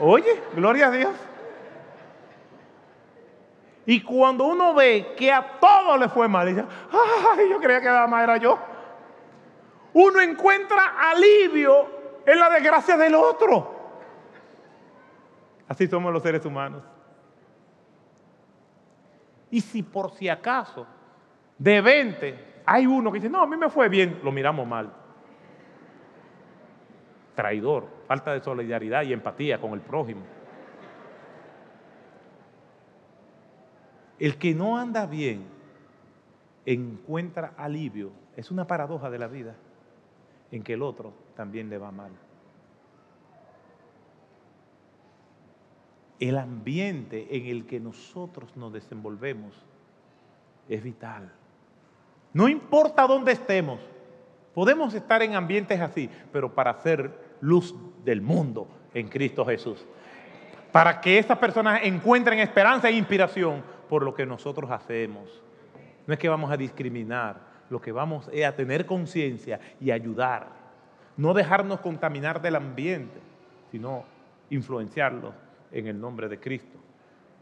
Oye, 0.00 0.40
gloria 0.54 0.88
a 0.88 0.90
Dios. 0.90 1.12
Y 3.84 4.00
cuando 4.02 4.44
uno 4.44 4.74
ve 4.74 5.14
que 5.16 5.32
a 5.32 5.58
todos 5.58 5.98
le 5.98 6.08
fue 6.08 6.28
mal, 6.28 6.46
dice, 6.46 6.64
yo 7.50 7.58
creía 7.58 7.80
que 7.80 7.86
nada 7.86 8.06
más 8.06 8.22
era 8.22 8.36
yo. 8.36 8.58
Uno 9.94 10.20
encuentra 10.20 11.10
alivio 11.10 11.86
en 12.24 12.38
la 12.38 12.50
desgracia 12.50 12.96
del 12.96 13.14
otro. 13.14 13.74
Así 15.68 15.86
somos 15.86 16.12
los 16.12 16.22
seres 16.22 16.44
humanos. 16.44 16.82
Y 19.50 19.60
si 19.60 19.82
por 19.82 20.12
si 20.12 20.28
acaso 20.28 20.86
de 21.58 21.80
20 21.80 22.52
hay 22.64 22.86
uno 22.86 23.10
que 23.10 23.18
dice, 23.18 23.28
no, 23.28 23.42
a 23.42 23.46
mí 23.46 23.56
me 23.56 23.68
fue 23.68 23.88
bien, 23.88 24.20
lo 24.22 24.32
miramos 24.32 24.66
mal. 24.66 24.92
Traidor, 27.34 27.86
falta 28.06 28.32
de 28.32 28.40
solidaridad 28.40 29.02
y 29.02 29.12
empatía 29.12 29.60
con 29.60 29.72
el 29.72 29.80
prójimo. 29.80 30.22
El 34.22 34.36
que 34.36 34.54
no 34.54 34.78
anda 34.78 35.04
bien 35.04 35.42
encuentra 36.64 37.54
alivio. 37.56 38.12
Es 38.36 38.52
una 38.52 38.68
paradoja 38.68 39.10
de 39.10 39.18
la 39.18 39.26
vida 39.26 39.56
en 40.52 40.62
que 40.62 40.74
el 40.74 40.82
otro 40.82 41.12
también 41.34 41.68
le 41.68 41.76
va 41.76 41.90
mal. 41.90 42.12
El 46.20 46.38
ambiente 46.38 47.36
en 47.36 47.46
el 47.46 47.66
que 47.66 47.80
nosotros 47.80 48.56
nos 48.56 48.72
desenvolvemos 48.72 49.56
es 50.68 50.84
vital. 50.84 51.32
No 52.32 52.48
importa 52.48 53.08
dónde 53.08 53.32
estemos, 53.32 53.80
podemos 54.54 54.94
estar 54.94 55.20
en 55.22 55.34
ambientes 55.34 55.80
así, 55.80 56.08
pero 56.30 56.54
para 56.54 56.80
ser 56.80 57.36
luz 57.40 57.74
del 58.04 58.20
mundo 58.20 58.68
en 58.94 59.08
Cristo 59.08 59.44
Jesús. 59.44 59.84
Para 60.70 61.00
que 61.00 61.18
esas 61.18 61.38
personas 61.38 61.80
encuentren 61.82 62.38
esperanza 62.38 62.88
e 62.88 62.92
inspiración 62.92 63.81
por 63.92 64.04
lo 64.04 64.14
que 64.14 64.24
nosotros 64.24 64.70
hacemos. 64.70 65.42
No 66.06 66.14
es 66.14 66.18
que 66.18 66.26
vamos 66.26 66.50
a 66.50 66.56
discriminar, 66.56 67.36
lo 67.68 67.78
que 67.78 67.92
vamos 67.92 68.26
es 68.32 68.46
a 68.46 68.56
tener 68.56 68.86
conciencia 68.86 69.60
y 69.82 69.90
ayudar. 69.90 70.46
No 71.18 71.34
dejarnos 71.34 71.80
contaminar 71.80 72.40
del 72.40 72.56
ambiente, 72.56 73.20
sino 73.70 74.04
influenciarlo 74.48 75.34
en 75.70 75.88
el 75.88 76.00
nombre 76.00 76.26
de 76.30 76.40
Cristo. 76.40 76.78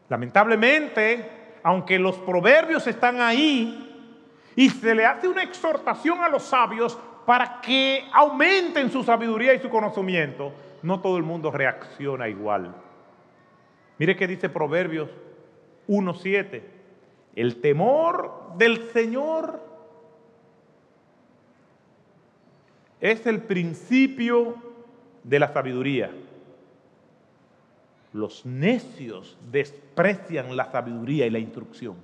Lamentablemente, 0.09 1.61
aunque 1.63 2.01
los 2.01 2.17
proverbios 2.19 2.85
están 2.89 3.21
ahí 3.21 4.19
y 4.57 4.71
se 4.71 4.93
le 4.93 5.07
hace 5.07 5.29
una 5.29 5.45
exhortación 5.45 6.21
a 6.21 6.29
los 6.29 6.43
sabios 6.43 6.99
para 7.27 7.61
que 7.61 8.09
aumenten 8.13 8.91
su 8.91 9.05
sabiduría 9.05 9.55
y 9.55 9.61
su 9.61 9.71
conocimiento, 9.71 10.53
no 10.83 10.99
todo 10.99 11.17
el 11.17 11.23
mundo 11.23 11.53
reacciona 11.53 12.29
igual. 12.29 12.75
Mire 13.99 14.17
qué 14.17 14.27
dice 14.27 14.49
Proverbios 14.49 15.11
1.7. 15.91 16.63
El 17.35 17.61
temor 17.61 18.53
del 18.57 18.91
Señor 18.93 19.61
es 23.01 23.27
el 23.27 23.43
principio 23.43 24.55
de 25.25 25.41
la 25.41 25.53
sabiduría. 25.53 26.13
Los 28.13 28.47
necios 28.47 29.37
desprecian 29.51 30.57
la 30.57 30.71
sabiduría 30.71 31.27
y 31.27 31.31
la 31.31 31.41
instrucción. 31.41 31.97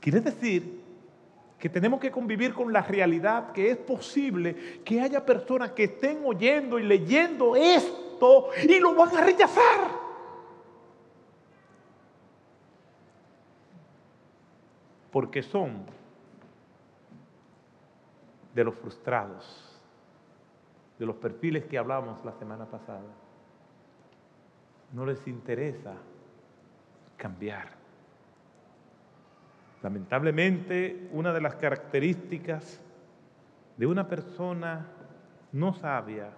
Quiere 0.00 0.20
decir 0.20 0.80
que 1.58 1.68
tenemos 1.68 2.00
que 2.00 2.10
convivir 2.10 2.54
con 2.54 2.72
la 2.72 2.80
realidad 2.80 3.52
que 3.52 3.70
es 3.70 3.76
posible 3.76 4.80
que 4.84 5.02
haya 5.02 5.24
personas 5.24 5.72
que 5.72 5.84
estén 5.84 6.22
oyendo 6.24 6.78
y 6.78 6.82
leyendo 6.82 7.56
esto 7.56 8.48
y 8.62 8.80
lo 8.80 8.94
van 8.94 9.14
a 9.16 9.20
rechazar. 9.20 10.01
Porque 15.12 15.42
son 15.42 15.84
de 18.54 18.64
los 18.64 18.74
frustrados, 18.74 19.80
de 20.98 21.06
los 21.06 21.16
perfiles 21.16 21.66
que 21.66 21.78
hablamos 21.78 22.24
la 22.24 22.32
semana 22.32 22.64
pasada. 22.64 23.12
No 24.92 25.06
les 25.06 25.26
interesa 25.28 25.94
cambiar. 27.16 27.68
Lamentablemente, 29.82 31.08
una 31.12 31.32
de 31.32 31.40
las 31.40 31.56
características 31.56 32.80
de 33.76 33.86
una 33.86 34.08
persona 34.08 34.86
no 35.52 35.74
sabia 35.74 36.30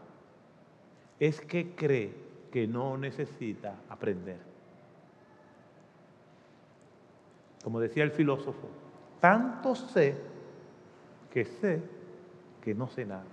es 1.21 1.41
que 1.41 1.75
cree 1.75 2.15
que 2.51 2.67
no 2.67 2.97
necesita 2.97 3.77
aprender. 3.89 4.54
Como 7.65 7.81
decía 7.81 8.05
el 8.05 8.11
filósofo, 8.11 8.69
tanto 9.21 9.75
sé 9.75 10.15
que 11.33 11.47
sé 11.47 11.81
que 12.61 12.75
no 12.75 12.89
sé 12.89 13.07
nada. 13.07 13.25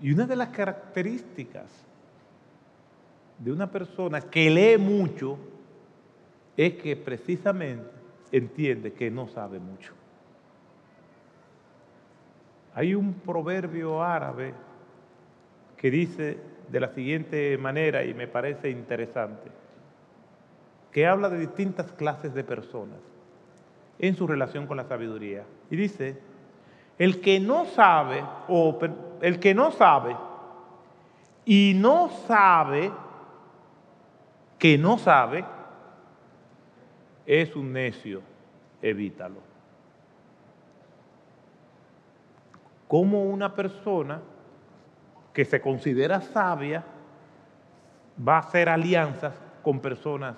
Y 0.00 0.10
una 0.10 0.26
de 0.26 0.34
las 0.34 0.48
características 0.48 1.70
de 3.38 3.52
una 3.52 3.70
persona 3.70 4.22
que 4.22 4.48
lee 4.50 4.78
mucho 4.78 5.38
es 6.56 6.74
que 6.74 6.96
precisamente 6.96 7.90
entiende 8.32 8.94
que 8.94 9.10
no 9.10 9.28
sabe 9.28 9.58
mucho. 9.58 9.92
Hay 12.74 12.94
un 12.94 13.12
proverbio 13.12 14.02
árabe 14.02 14.54
que 15.76 15.90
dice 15.90 16.38
de 16.68 16.80
la 16.80 16.88
siguiente 16.88 17.58
manera 17.58 18.02
y 18.02 18.14
me 18.14 18.28
parece 18.28 18.70
interesante 18.70 19.61
que 20.92 21.06
habla 21.06 21.30
de 21.30 21.38
distintas 21.38 21.90
clases 21.92 22.34
de 22.34 22.44
personas 22.44 22.98
en 23.98 24.14
su 24.14 24.26
relación 24.26 24.66
con 24.66 24.76
la 24.76 24.84
sabiduría. 24.84 25.44
Y 25.70 25.76
dice, 25.76 26.20
el 26.98 27.20
que 27.20 27.40
no 27.40 27.64
sabe, 27.64 28.22
o 28.46 28.78
el 29.22 29.40
que 29.40 29.54
no 29.54 29.70
sabe, 29.72 30.16
y 31.44 31.72
no 31.74 32.10
sabe 32.26 32.92
que 34.58 34.78
no 34.78 34.98
sabe, 34.98 35.44
es 37.26 37.56
un 37.56 37.72
necio, 37.72 38.22
evítalo. 38.82 39.40
Como 42.86 43.24
una 43.24 43.54
persona 43.54 44.20
que 45.32 45.46
se 45.46 45.60
considera 45.62 46.20
sabia 46.20 46.84
va 48.28 48.36
a 48.36 48.40
hacer 48.40 48.68
alianzas 48.68 49.34
con 49.62 49.80
personas 49.80 50.36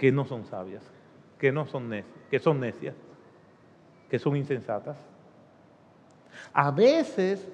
que 0.00 0.10
no 0.10 0.24
son 0.24 0.46
sabias. 0.46 0.82
que 1.38 1.52
no 1.52 1.66
son 1.66 1.90
necias, 1.90 2.16
que 2.30 2.38
son 2.38 2.60
necias, 2.60 2.94
que 4.10 4.18
son 4.18 4.34
insensatas. 4.36 4.96
A 6.52 6.70
veces 6.70 7.46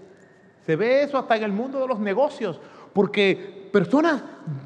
se 0.65 0.77
ve 0.77 1.03
eso 1.03 1.19
hasta 1.19 1.37
en 1.37 1.43
el 1.43 1.53
mundo 1.53 1.81
de 1.81 1.89
los 1.89 1.99
negocios, 1.99 2.61
porque 2.93 3.69
personas 3.73 4.23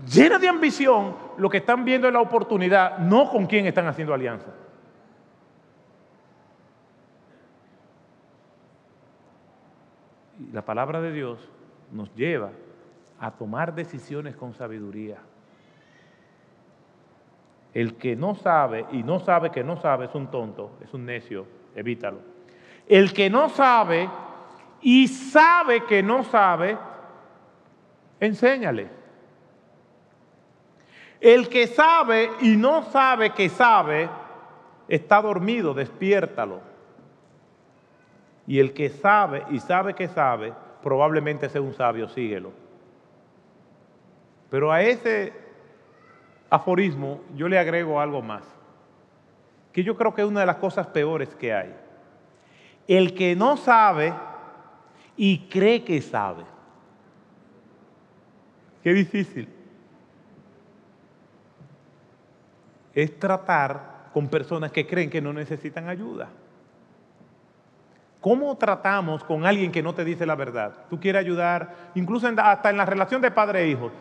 llenas 0.07 0.41
de 0.43 0.49
ambición 0.49 1.17
lo 1.39 1.49
que 1.49 1.59
están 1.59 1.85
viendo 1.85 2.07
es 2.07 2.13
la 2.13 2.21
oportunidad, 2.21 2.99
no 2.99 3.31
con 3.31 3.47
quién 3.47 3.67
están 3.67 3.87
haciendo 3.87 4.13
alianza. 4.13 4.53
La 10.53 10.65
palabra 10.67 11.01
de 11.01 11.13
Dios 11.13 11.39
nos 11.93 12.15
lleva 12.15 12.51
a 13.19 13.31
tomar 13.31 13.75
decisiones 13.75 14.37
con 14.37 14.55
sabiduría. 14.55 15.19
El 17.73 17.97
que 17.97 18.17
no 18.17 18.35
sabe 18.35 18.87
y 18.93 19.03
no 19.03 19.21
sabe 19.21 19.51
que 19.51 19.63
no 19.63 19.81
sabe 19.81 20.07
es 20.07 20.15
un 20.15 20.31
tonto, 20.31 20.73
es 20.83 20.93
un 20.93 21.07
necio, 21.07 21.47
evítalo. 21.75 22.19
El 22.89 23.13
que 23.13 23.31
no 23.31 23.49
sabe 23.49 24.09
y 24.83 25.07
sabe 25.07 25.85
que 25.85 26.03
no 26.03 26.25
sabe, 26.25 26.77
enséñale. 28.19 28.89
El 31.21 31.49
que 31.49 31.67
sabe 31.67 32.31
y 32.41 32.57
no 32.57 32.83
sabe 32.85 33.31
que 33.31 33.49
sabe, 33.49 34.09
está 34.89 35.21
dormido, 35.21 35.75
despiértalo. 35.75 36.61
Y 38.47 38.59
el 38.59 38.73
que 38.73 38.89
sabe 38.89 39.45
y 39.51 39.61
sabe 39.61 39.95
que 39.95 40.09
sabe, 40.09 40.53
probablemente 40.83 41.49
sea 41.49 41.61
un 41.61 41.75
sabio, 41.75 42.09
síguelo. 42.09 42.51
Pero 44.51 44.73
a 44.73 44.83
ese 44.83 45.33
aforismo 46.51 47.21
yo 47.37 47.49
le 47.49 47.59
agrego 47.59 48.01
algo 48.01 48.21
más, 48.21 48.43
que 49.73 49.85
yo 49.85 49.97
creo 49.97 50.13
que 50.13 50.23
es 50.23 50.29
una 50.29 50.41
de 50.41 50.47
las 50.47 50.57
cosas 50.57 50.89
peores 50.89 51.29
que 51.37 51.55
hay. 51.55 51.75
El 52.89 53.15
que 53.15 53.37
no 53.37 53.57
sabe 53.57 54.13
y 55.17 55.47
cree 55.49 55.85
que 55.85 56.03
sabe. 56.03 56.43
Qué 58.83 58.93
difícil. 58.93 59.49
Es 62.93 63.17
tratar 63.19 64.09
con 64.13 64.27
personas 64.27 64.73
que 64.73 64.89
creen 64.89 65.09
que 65.09 65.21
no 65.21 65.33
necesitan 65.33 65.89
ayuda. 65.89 66.29
¿Cómo 68.21 68.57
tratamos 68.57 69.23
con 69.23 69.47
alguien 69.47 69.71
que 69.71 69.83
no 69.83 69.95
te 69.95 70.05
dice 70.05 70.27
la 70.27 70.35
verdad? 70.35 70.75
Tú 70.91 70.99
quieres 70.99 71.21
ayudar, 71.21 71.75
incluso 71.95 72.27
hasta 72.27 72.71
en 72.71 72.77
la 72.77 72.85
relación 72.85 73.23
de 73.23 73.31
padre 73.31 73.63
e 73.63 73.69
hijo 73.69 73.93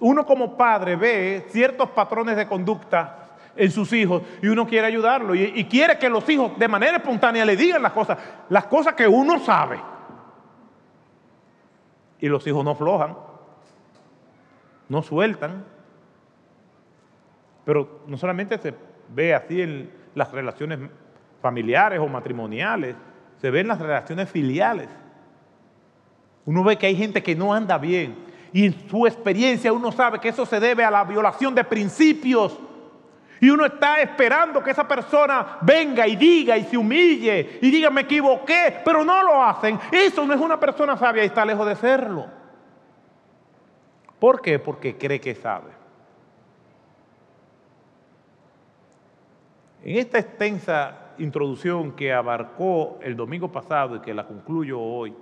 uno 0.00 0.24
como 0.24 0.56
padre 0.56 0.96
ve 0.96 1.46
ciertos 1.50 1.90
patrones 1.90 2.36
de 2.36 2.46
conducta 2.46 3.28
en 3.56 3.70
sus 3.70 3.92
hijos 3.92 4.22
y 4.40 4.46
uno 4.46 4.66
quiere 4.66 4.86
ayudarlo 4.86 5.34
y, 5.34 5.64
quiere 5.64 5.98
que 5.98 6.08
los 6.08 6.28
hijos 6.28 6.56
de 6.58 6.68
manera 6.68 6.98
espontánea 6.98 7.44
le 7.44 7.56
digan 7.56 7.82
las 7.82 7.92
cosas, 7.92 8.16
las 8.48 8.66
cosas 8.66 8.94
que 8.94 9.08
uno 9.08 9.40
sabe. 9.40 9.80
Y 12.20 12.28
los 12.28 12.46
hijos 12.46 12.64
no 12.64 12.74
flojan, 12.74 13.16
no 14.88 15.02
sueltan. 15.02 15.64
Pero 17.64 18.02
no 18.06 18.16
solamente 18.16 18.58
se 18.58 18.74
ve 19.10 19.34
así 19.34 19.60
en 19.60 19.92
las 20.14 20.32
relaciones 20.32 20.78
familiares 21.42 22.00
o 22.00 22.06
matrimoniales, 22.06 22.96
se 23.40 23.50
ve 23.50 23.60
en 23.60 23.68
las 23.68 23.78
relaciones 23.78 24.30
filiales. 24.30 24.88
Uno 26.46 26.64
ve 26.64 26.76
que 26.76 26.86
hay 26.86 26.96
gente 26.96 27.22
que 27.22 27.36
no 27.36 27.52
anda 27.52 27.76
bien, 27.76 28.16
y 28.52 28.66
en 28.66 28.88
su 28.88 29.06
experiencia 29.06 29.72
uno 29.72 29.92
sabe 29.92 30.18
que 30.18 30.28
eso 30.28 30.46
se 30.46 30.58
debe 30.60 30.84
a 30.84 30.90
la 30.90 31.04
violación 31.04 31.54
de 31.54 31.64
principios. 31.64 32.58
Y 33.40 33.50
uno 33.50 33.66
está 33.66 34.00
esperando 34.00 34.62
que 34.62 34.72
esa 34.72 34.86
persona 34.86 35.58
venga 35.60 36.06
y 36.06 36.16
diga 36.16 36.56
y 36.56 36.64
se 36.64 36.76
humille 36.76 37.58
y 37.62 37.70
diga 37.70 37.88
me 37.90 38.00
equivoqué, 38.00 38.80
pero 38.84 39.04
no 39.04 39.22
lo 39.22 39.42
hacen. 39.42 39.78
Eso 39.92 40.26
no 40.26 40.34
es 40.34 40.40
una 40.40 40.58
persona 40.58 40.96
sabia 40.96 41.22
y 41.22 41.26
está 41.26 41.44
lejos 41.44 41.66
de 41.66 41.76
serlo. 41.76 42.26
¿Por 44.18 44.40
qué? 44.40 44.58
Porque 44.58 44.96
cree 44.96 45.20
que 45.20 45.34
sabe. 45.34 45.70
En 49.84 49.96
esta 49.96 50.18
extensa 50.18 51.12
introducción 51.18 51.92
que 51.92 52.12
abarcó 52.12 52.98
el 53.02 53.16
domingo 53.16 53.50
pasado 53.50 53.96
y 53.96 54.00
que 54.00 54.12
la 54.12 54.26
concluyo 54.26 54.80
hoy, 54.80 55.14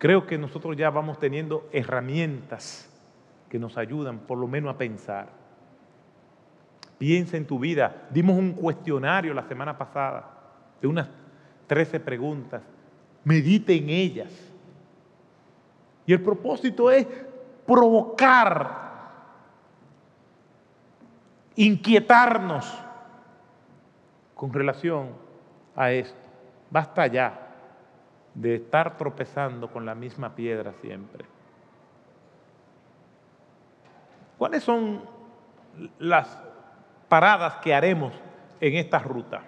creo 0.00 0.26
que 0.26 0.38
nosotros 0.38 0.76
ya 0.78 0.88
vamos 0.88 1.18
teniendo 1.18 1.68
herramientas 1.72 2.90
que 3.50 3.58
nos 3.58 3.76
ayudan 3.76 4.20
por 4.20 4.38
lo 4.38 4.46
menos 4.48 4.74
a 4.74 4.78
pensar. 4.78 5.28
Piensa 6.96 7.36
en 7.36 7.46
tu 7.46 7.58
vida. 7.58 8.08
Dimos 8.10 8.38
un 8.38 8.52
cuestionario 8.52 9.34
la 9.34 9.46
semana 9.46 9.76
pasada 9.76 10.24
de 10.80 10.88
unas 10.88 11.06
13 11.66 12.00
preguntas. 12.00 12.62
Medite 13.24 13.76
en 13.76 13.90
ellas. 13.90 14.32
Y 16.06 16.14
el 16.14 16.22
propósito 16.22 16.90
es 16.90 17.06
provocar, 17.66 18.88
inquietarnos 21.56 22.74
con 24.34 24.50
relación 24.50 25.10
a 25.76 25.92
esto. 25.92 26.18
Basta 26.70 27.06
ya 27.06 27.49
de 28.34 28.56
estar 28.56 28.96
tropezando 28.96 29.70
con 29.70 29.84
la 29.84 29.94
misma 29.94 30.34
piedra 30.34 30.72
siempre. 30.80 31.24
¿Cuáles 34.38 34.62
son 34.62 35.02
las 35.98 36.42
paradas 37.08 37.56
que 37.56 37.74
haremos 37.74 38.12
en 38.60 38.76
esta 38.76 38.98
ruta 38.98 39.42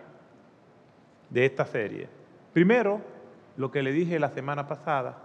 de 1.31 1.47
esta 1.47 1.65
serie? 1.65 2.09
Primero, 2.53 3.01
lo 3.57 3.71
que 3.71 3.83
le 3.83 3.93
dije 3.93 4.19
la 4.19 4.31
semana 4.31 4.67
pasada, 4.67 5.17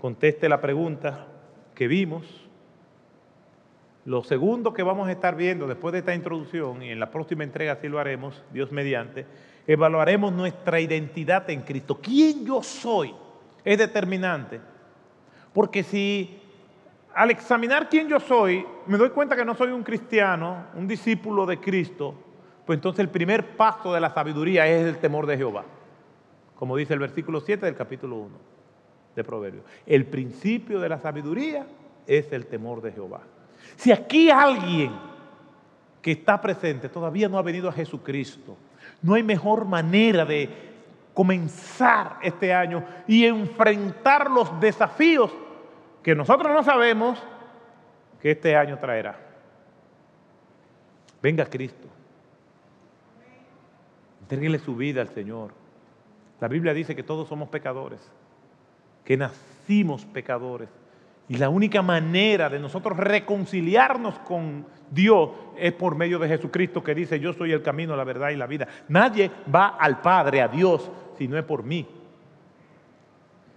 conteste 0.00 0.48
la 0.48 0.60
pregunta 0.60 1.26
que 1.74 1.88
vimos. 1.88 2.48
Lo 4.04 4.22
segundo 4.22 4.72
que 4.72 4.82
vamos 4.82 5.08
a 5.08 5.12
estar 5.12 5.34
viendo 5.34 5.66
después 5.66 5.92
de 5.92 5.98
esta 5.98 6.14
introducción, 6.14 6.82
y 6.82 6.90
en 6.90 7.00
la 7.00 7.10
próxima 7.10 7.44
entrega 7.44 7.72
así 7.72 7.88
lo 7.88 7.98
haremos, 7.98 8.42
Dios 8.52 8.70
mediante, 8.72 9.26
evaluaremos 9.66 10.32
nuestra 10.32 10.80
identidad 10.80 11.48
en 11.50 11.62
Cristo. 11.62 11.98
¿Quién 12.00 12.44
yo 12.46 12.62
soy? 12.62 13.14
Es 13.64 13.78
determinante. 13.78 14.60
Porque 15.52 15.82
si 15.82 16.40
al 17.14 17.30
examinar 17.30 17.88
quién 17.88 18.08
yo 18.08 18.20
soy, 18.20 18.64
me 18.86 18.98
doy 18.98 19.10
cuenta 19.10 19.34
que 19.34 19.44
no 19.44 19.54
soy 19.54 19.70
un 19.70 19.82
cristiano, 19.82 20.66
un 20.74 20.86
discípulo 20.86 21.46
de 21.46 21.58
Cristo, 21.58 22.14
pues 22.66 22.76
entonces 22.76 23.00
el 23.00 23.08
primer 23.08 23.56
paso 23.56 23.92
de 23.92 24.00
la 24.00 24.12
sabiduría 24.12 24.66
es 24.66 24.86
el 24.86 24.98
temor 24.98 25.26
de 25.26 25.36
Jehová. 25.36 25.64
Como 26.56 26.76
dice 26.76 26.94
el 26.94 27.00
versículo 27.00 27.40
7 27.40 27.64
del 27.64 27.74
capítulo 27.74 28.16
1 28.16 28.38
de 29.14 29.24
Proverbios. 29.24 29.64
El 29.86 30.06
principio 30.06 30.78
de 30.78 30.88
la 30.88 30.98
sabiduría 30.98 31.66
es 32.06 32.30
el 32.32 32.46
temor 32.46 32.82
de 32.82 32.92
Jehová. 32.92 33.22
Si 33.76 33.92
aquí 33.92 34.30
alguien 34.30 34.92
que 36.02 36.12
está 36.12 36.40
presente 36.40 36.88
todavía 36.88 37.28
no 37.28 37.38
ha 37.38 37.42
venido 37.42 37.68
a 37.68 37.72
Jesucristo, 37.72 38.56
no 39.02 39.14
hay 39.14 39.22
mejor 39.22 39.64
manera 39.64 40.24
de 40.24 40.48
comenzar 41.14 42.18
este 42.22 42.52
año 42.52 42.84
y 43.06 43.24
enfrentar 43.24 44.30
los 44.30 44.60
desafíos 44.60 45.32
que 46.02 46.14
nosotros 46.14 46.52
no 46.52 46.62
sabemos 46.62 47.22
que 48.20 48.32
este 48.32 48.54
año 48.56 48.78
traerá. 48.78 49.18
Venga 51.22 51.46
Cristo. 51.46 51.88
Entréguele 54.22 54.58
su 54.58 54.76
vida 54.76 55.00
al 55.00 55.08
Señor. 55.08 55.52
La 56.40 56.48
Biblia 56.48 56.74
dice 56.74 56.94
que 56.94 57.02
todos 57.02 57.28
somos 57.28 57.48
pecadores, 57.48 58.00
que 59.04 59.16
nacimos 59.16 60.04
pecadores 60.04 60.68
y 61.28 61.36
la 61.38 61.48
única 61.48 61.82
manera 61.82 62.48
de 62.48 62.60
nosotros 62.60 62.96
reconciliarnos 62.96 64.18
con 64.20 64.64
Dios 64.90 65.30
es 65.56 65.72
por 65.72 65.96
medio 65.96 66.18
de 66.20 66.28
Jesucristo 66.28 66.84
que 66.84 66.94
dice, 66.94 67.18
yo 67.18 67.32
soy 67.32 67.52
el 67.52 67.62
camino, 67.62 67.96
la 67.96 68.04
verdad 68.04 68.30
y 68.30 68.36
la 68.36 68.46
vida. 68.46 68.68
Nadie 68.88 69.30
va 69.52 69.76
al 69.78 70.00
Padre, 70.00 70.40
a 70.40 70.48
Dios, 70.48 70.88
si 71.18 71.26
no 71.26 71.36
es 71.36 71.44
por 71.44 71.64
mí. 71.64 71.86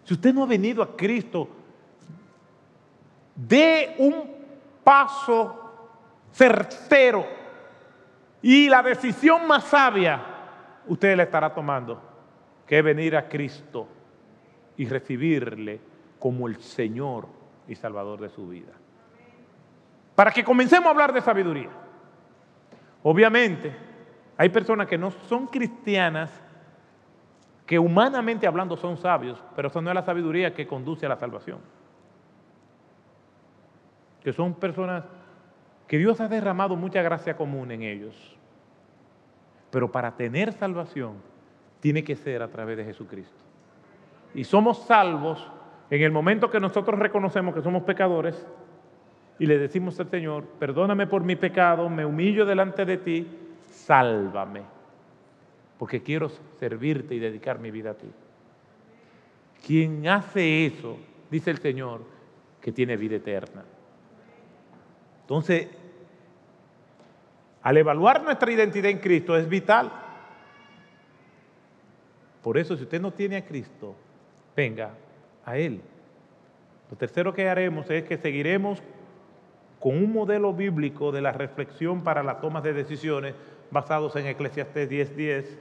Si 0.04 0.16
usted 0.16 0.34
no 0.34 0.44
ha 0.44 0.48
venido 0.48 0.82
a 0.82 0.96
Cristo, 0.96 1.48
dé 3.36 3.96
un 4.00 4.16
paso 4.84 5.72
certero 6.32 7.26
y 8.42 8.68
la 8.68 8.82
decisión 8.82 9.46
más 9.46 9.66
sabia 9.66 10.24
usted 10.88 11.16
la 11.16 11.24
estará 11.24 11.54
tomando, 11.54 12.02
que 12.66 12.80
es 12.80 12.84
venir 12.84 13.16
a 13.16 13.30
Cristo 13.30 13.88
y 14.78 14.88
recibirle 14.88 15.80
como 16.18 16.48
el 16.48 16.60
Señor 16.60 17.39
y 17.70 17.76
Salvador 17.76 18.20
de 18.20 18.30
su 18.30 18.48
vida. 18.48 18.74
Para 20.16 20.32
que 20.32 20.44
comencemos 20.44 20.88
a 20.88 20.90
hablar 20.90 21.14
de 21.14 21.22
sabiduría. 21.22 21.70
Obviamente, 23.04 23.74
hay 24.36 24.50
personas 24.50 24.88
que 24.88 24.98
no 24.98 25.12
son 25.12 25.48
cristianas, 25.48 26.30
que 27.66 27.80
humanamente 27.80 28.48
hablando 28.48 28.76
son 28.76 28.98
sabios, 28.98 29.42
pero 29.56 29.70
eso 29.70 29.82
no 29.82 29.90
es 29.90 29.96
la 29.96 30.04
sabiduría 30.04 30.54
que 30.54 30.68
conduce 30.68 31.06
a 31.06 31.10
la 31.10 31.16
salvación. 31.16 31.60
Que 34.24 34.34
son 34.34 34.56
personas 34.56 35.06
que 35.88 35.98
Dios 35.98 36.20
ha 36.20 36.28
derramado 36.28 36.76
mucha 36.76 37.02
gracia 37.02 37.38
común 37.38 37.72
en 37.72 37.84
ellos. 37.84 38.38
Pero 39.72 39.92
para 39.92 40.16
tener 40.16 40.52
salvación 40.52 41.14
tiene 41.80 42.04
que 42.04 42.16
ser 42.16 42.42
a 42.42 42.50
través 42.50 42.78
de 42.78 42.86
Jesucristo. 42.86 43.44
Y 44.34 44.44
somos 44.44 44.80
salvos 44.86 45.50
en 45.90 46.04
el 46.04 46.12
momento 46.12 46.52
que 46.52 46.60
nosotros 46.60 47.00
reconocemos 47.00 47.54
que 47.56 47.62
somos 47.62 47.84
pecadores 47.84 48.46
y 49.40 49.46
le 49.46 49.58
decimos 49.58 50.00
al 50.00 50.10
Señor, 50.10 50.44
perdóname 50.60 51.08
por 51.08 51.24
mi 51.24 51.36
pecado, 51.36 51.90
me 51.90 52.06
humillo 52.06 52.46
delante 52.46 52.86
de 52.86 52.98
ti, 52.98 53.28
sálvame, 53.68 54.64
porque 55.78 56.04
quiero 56.04 56.30
servirte 56.60 57.16
y 57.16 57.20
dedicar 57.20 57.60
mi 57.60 57.72
vida 57.72 57.92
a 57.92 57.94
ti. 57.96 58.08
Quien 59.66 60.08
hace 60.08 60.66
eso, 60.66 60.98
dice 61.32 61.52
el 61.52 61.58
Señor, 61.58 62.02
que 62.62 62.72
tiene 62.72 62.98
vida 62.98 63.16
eterna. 63.16 63.64
Entonces, 65.22 65.70
al 67.64 67.78
evaluar 67.78 68.24
nuestra 68.24 68.52
identidad 68.52 68.92
en 68.92 69.00
Cristo 69.00 69.36
es 69.38 69.48
vital. 69.48 69.92
Por 72.44 72.58
eso, 72.58 72.76
si 72.76 72.84
usted 72.84 73.02
no 73.02 73.12
tiene 73.12 73.38
a 73.38 73.46
Cristo, 73.46 73.96
venga 74.56 74.92
a 75.50 75.58
Él. 75.58 75.82
Lo 76.89 76.97
tercero 76.97 77.34
que 77.34 77.50
haremos 77.50 77.89
es 77.89 78.04
que 78.04 78.18
seguiremos 78.18 78.82
con 79.80 79.95
un 79.95 80.12
modelo 80.12 80.54
bíblico 80.54 81.12
de 81.12 81.22
la 81.22 81.32
reflexión 81.32 82.04
para 82.04 82.24
la 82.24 82.39
toma 82.39 82.62
de 82.62 82.74
decisiones 82.74 83.36
basados 83.72 84.16
en 84.16 84.28
Eclesiastes 84.28 84.89
10:10 84.89 85.58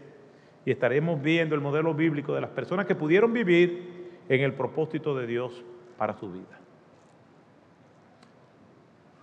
y 0.64 0.70
estaremos 0.70 1.20
viendo 1.22 1.54
el 1.54 1.60
modelo 1.60 1.94
bíblico 1.94 2.34
de 2.34 2.40
las 2.40 2.50
personas 2.50 2.86
que 2.86 2.94
pudieron 2.94 3.32
vivir 3.32 4.20
en 4.28 4.42
el 4.42 4.52
propósito 4.54 5.16
de 5.16 5.26
Dios 5.26 5.64
para 5.96 6.14
su 6.14 6.30
vida. 6.30 6.58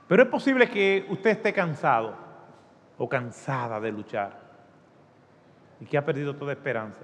Pero 0.07 0.23
es 0.23 0.29
posible 0.29 0.69
que 0.69 1.05
usted 1.09 1.31
esté 1.31 1.53
cansado 1.53 2.15
o 2.97 3.09
cansada 3.09 3.79
de 3.79 3.91
luchar 3.91 4.39
y 5.79 5.85
que 5.85 5.97
ha 5.97 6.05
perdido 6.05 6.35
toda 6.35 6.53
esperanza. 6.53 7.01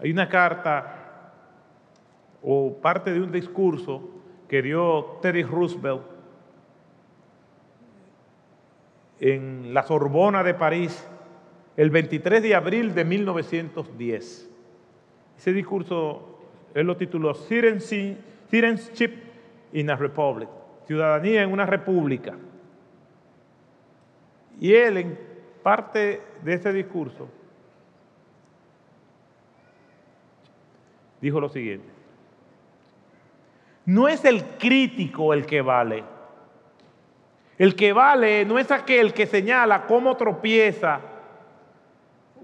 Hay 0.00 0.10
una 0.10 0.28
carta 0.28 1.01
o 2.42 2.76
parte 2.80 3.12
de 3.12 3.20
un 3.20 3.32
discurso 3.32 4.08
que 4.48 4.62
dio 4.62 5.18
Teddy 5.22 5.44
Roosevelt 5.44 6.02
en 9.20 9.72
la 9.72 9.84
Sorbona 9.84 10.42
de 10.42 10.54
París 10.54 11.08
el 11.76 11.90
23 11.90 12.42
de 12.42 12.54
abril 12.54 12.94
de 12.94 13.04
1910. 13.04 14.50
Ese 15.38 15.52
discurso 15.52 16.32
él 16.74 16.86
lo 16.86 16.96
tituló 16.96 17.34
Citizenship 17.34 19.10
in 19.72 19.90
a 19.90 19.96
Republic, 19.96 20.48
ciudadanía 20.86 21.42
en 21.42 21.52
una 21.52 21.66
república. 21.66 22.36
Y 24.60 24.74
él 24.74 24.96
en 24.96 25.18
parte 25.62 26.20
de 26.42 26.54
ese 26.54 26.72
discurso 26.72 27.28
dijo 31.20 31.40
lo 31.40 31.48
siguiente, 31.48 32.01
no 33.86 34.08
es 34.08 34.24
el 34.24 34.44
crítico 34.58 35.32
el 35.34 35.46
que 35.46 35.62
vale, 35.62 36.04
el 37.58 37.76
que 37.76 37.92
vale 37.92 38.44
no 38.44 38.58
es 38.58 38.70
aquel 38.70 39.12
que 39.12 39.26
señala 39.26 39.86
cómo 39.86 40.16
tropieza 40.16 41.00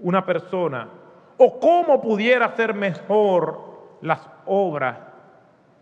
una 0.01 0.25
persona 0.25 0.87
o 1.37 1.59
cómo 1.59 2.01
pudiera 2.01 2.47
hacer 2.47 2.73
mejor 2.73 3.97
las 4.01 4.27
obras 4.45 4.97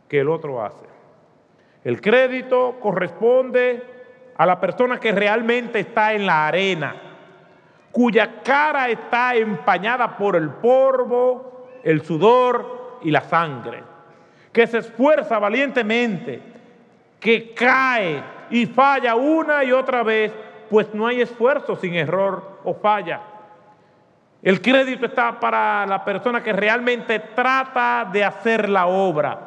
que 0.08 0.20
el 0.20 0.30
otro 0.30 0.64
hace. 0.64 0.86
El 1.84 2.02
crédito 2.02 2.78
corresponde 2.80 3.84
a 4.38 4.46
la 4.46 4.60
persona 4.60 5.00
que 5.00 5.12
realmente 5.12 5.80
está 5.80 6.14
en 6.14 6.26
la 6.26 6.48
arena, 6.48 6.96
cuya 7.92 8.42
cara 8.44 8.90
está 8.90 9.36
empañada 9.36 10.18
por 10.18 10.36
el 10.36 10.50
polvo, 10.50 11.70
el 11.84 12.02
sudor 12.02 13.00
y 13.04 13.12
la 13.12 13.22
sangre, 13.22 13.84
que 14.52 14.68
se 14.68 14.80
esfuerza 14.80 15.40
valientemente, 15.40 16.42
que 17.20 17.54
cae 17.54 18.24
y 18.50 18.66
falla 18.66 19.16
una 19.16 19.64
y 19.64 19.72
otra 19.72 20.04
vez, 20.04 20.34
pues 20.70 20.94
no 20.94 21.08
hay 21.08 21.22
esfuerzo 21.22 21.76
sin 21.76 21.94
error 21.96 22.60
o 22.64 22.74
falla. 22.74 23.22
El 24.42 24.62
crédito 24.62 25.06
está 25.06 25.40
para 25.40 25.86
la 25.86 26.04
persona 26.06 26.44
que 26.44 26.54
realmente 26.54 27.20
trata 27.20 28.08
de 28.12 28.24
hacer 28.24 28.70
la 28.70 28.88
obra, 28.88 29.40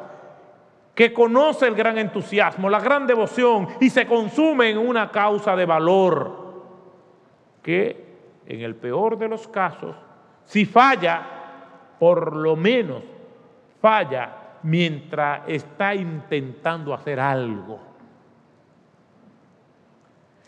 que 0.93 1.13
conoce 1.13 1.65
el 1.67 1.75
gran 1.75 1.97
entusiasmo, 1.97 2.69
la 2.69 2.79
gran 2.79 3.07
devoción 3.07 3.67
y 3.79 3.89
se 3.89 4.05
consume 4.05 4.69
en 4.69 4.77
una 4.77 5.09
causa 5.09 5.55
de 5.55 5.65
valor, 5.65 6.41
que 7.63 8.11
en 8.45 8.61
el 8.61 8.75
peor 8.75 9.17
de 9.17 9.29
los 9.29 9.47
casos, 9.47 9.95
si 10.45 10.65
falla, 10.65 11.21
por 11.97 12.35
lo 12.35 12.55
menos 12.55 13.03
falla 13.79 14.40
mientras 14.63 15.41
está 15.47 15.95
intentando 15.95 16.93
hacer 16.93 17.19
algo. 17.19 17.79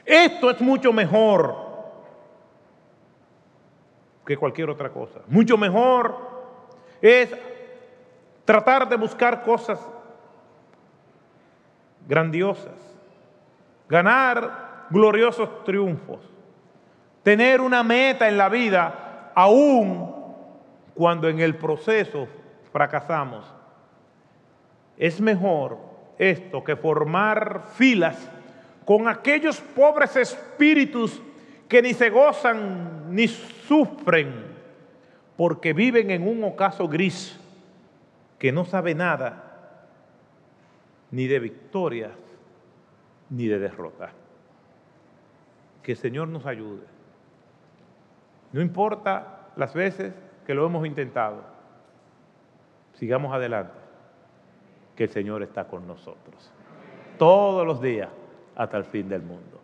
Esto 0.06 0.52
es 0.52 0.62
mucho 0.62 0.92
mejor 0.92 1.56
que 4.26 4.38
cualquier 4.38 4.70
otra 4.70 4.90
cosa. 4.92 5.22
Mucho 5.28 5.58
mejor 5.58 6.18
es 7.02 7.30
tratar 8.46 8.88
de 8.88 8.96
buscar 8.96 9.44
cosas 9.44 9.80
grandiosas, 12.08 12.74
ganar 13.88 14.88
gloriosos 14.90 15.64
triunfos, 15.64 16.20
tener 17.24 17.62
una 17.62 17.84
meta 17.84 18.28
en 18.28 18.38
la 18.38 18.50
vida, 18.50 19.32
aún 19.36 20.14
cuando 20.94 21.30
en 21.30 21.40
el 21.40 21.56
proceso 21.56 22.28
fracasamos. 22.72 23.63
Es 24.98 25.20
mejor 25.20 25.78
esto 26.18 26.64
que 26.64 26.76
formar 26.76 27.64
filas 27.76 28.30
con 28.86 29.08
aquellos 29.08 29.60
pobres 29.60 30.16
espíritus 30.16 31.22
que 31.68 31.82
ni 31.82 31.94
se 31.94 32.10
gozan 32.10 33.14
ni 33.16 33.28
sufren 33.28 34.54
porque 35.36 35.74
viven 35.74 36.12
en 36.12 36.28
un 36.28 36.44
ocaso 36.44 36.88
gris 36.88 37.40
que 38.38 38.52
no 38.52 38.66
sabe 38.66 38.94
nada 38.94 39.44
ni 41.12 41.28
de 41.28 41.40
victorias 41.40 42.12
ni 43.30 43.48
de 43.48 43.60
derrota. 43.60 44.12
Que 45.82 45.94
el 45.94 45.98
Señor 45.98 46.28
nos 46.28 46.46
ayude. 46.46 46.86
No 48.52 48.62
importa 48.62 49.50
las 49.56 49.74
veces 49.74 50.14
que 50.46 50.54
lo 50.54 50.66
hemos 50.66 50.86
intentado, 50.86 51.44
sigamos 52.94 53.34
adelante, 53.34 53.80
que 54.96 55.06
el 55.06 55.10
Señor 55.10 55.44
está 55.44 55.68
con 55.68 55.88
nosotros. 55.88 56.52
Todos 57.18 57.66
los 57.66 57.82
días 57.82 58.10
hasta 58.56 58.78
el 58.78 58.86
fin 58.86 59.10
del 59.10 59.22
mundo. 59.22 59.63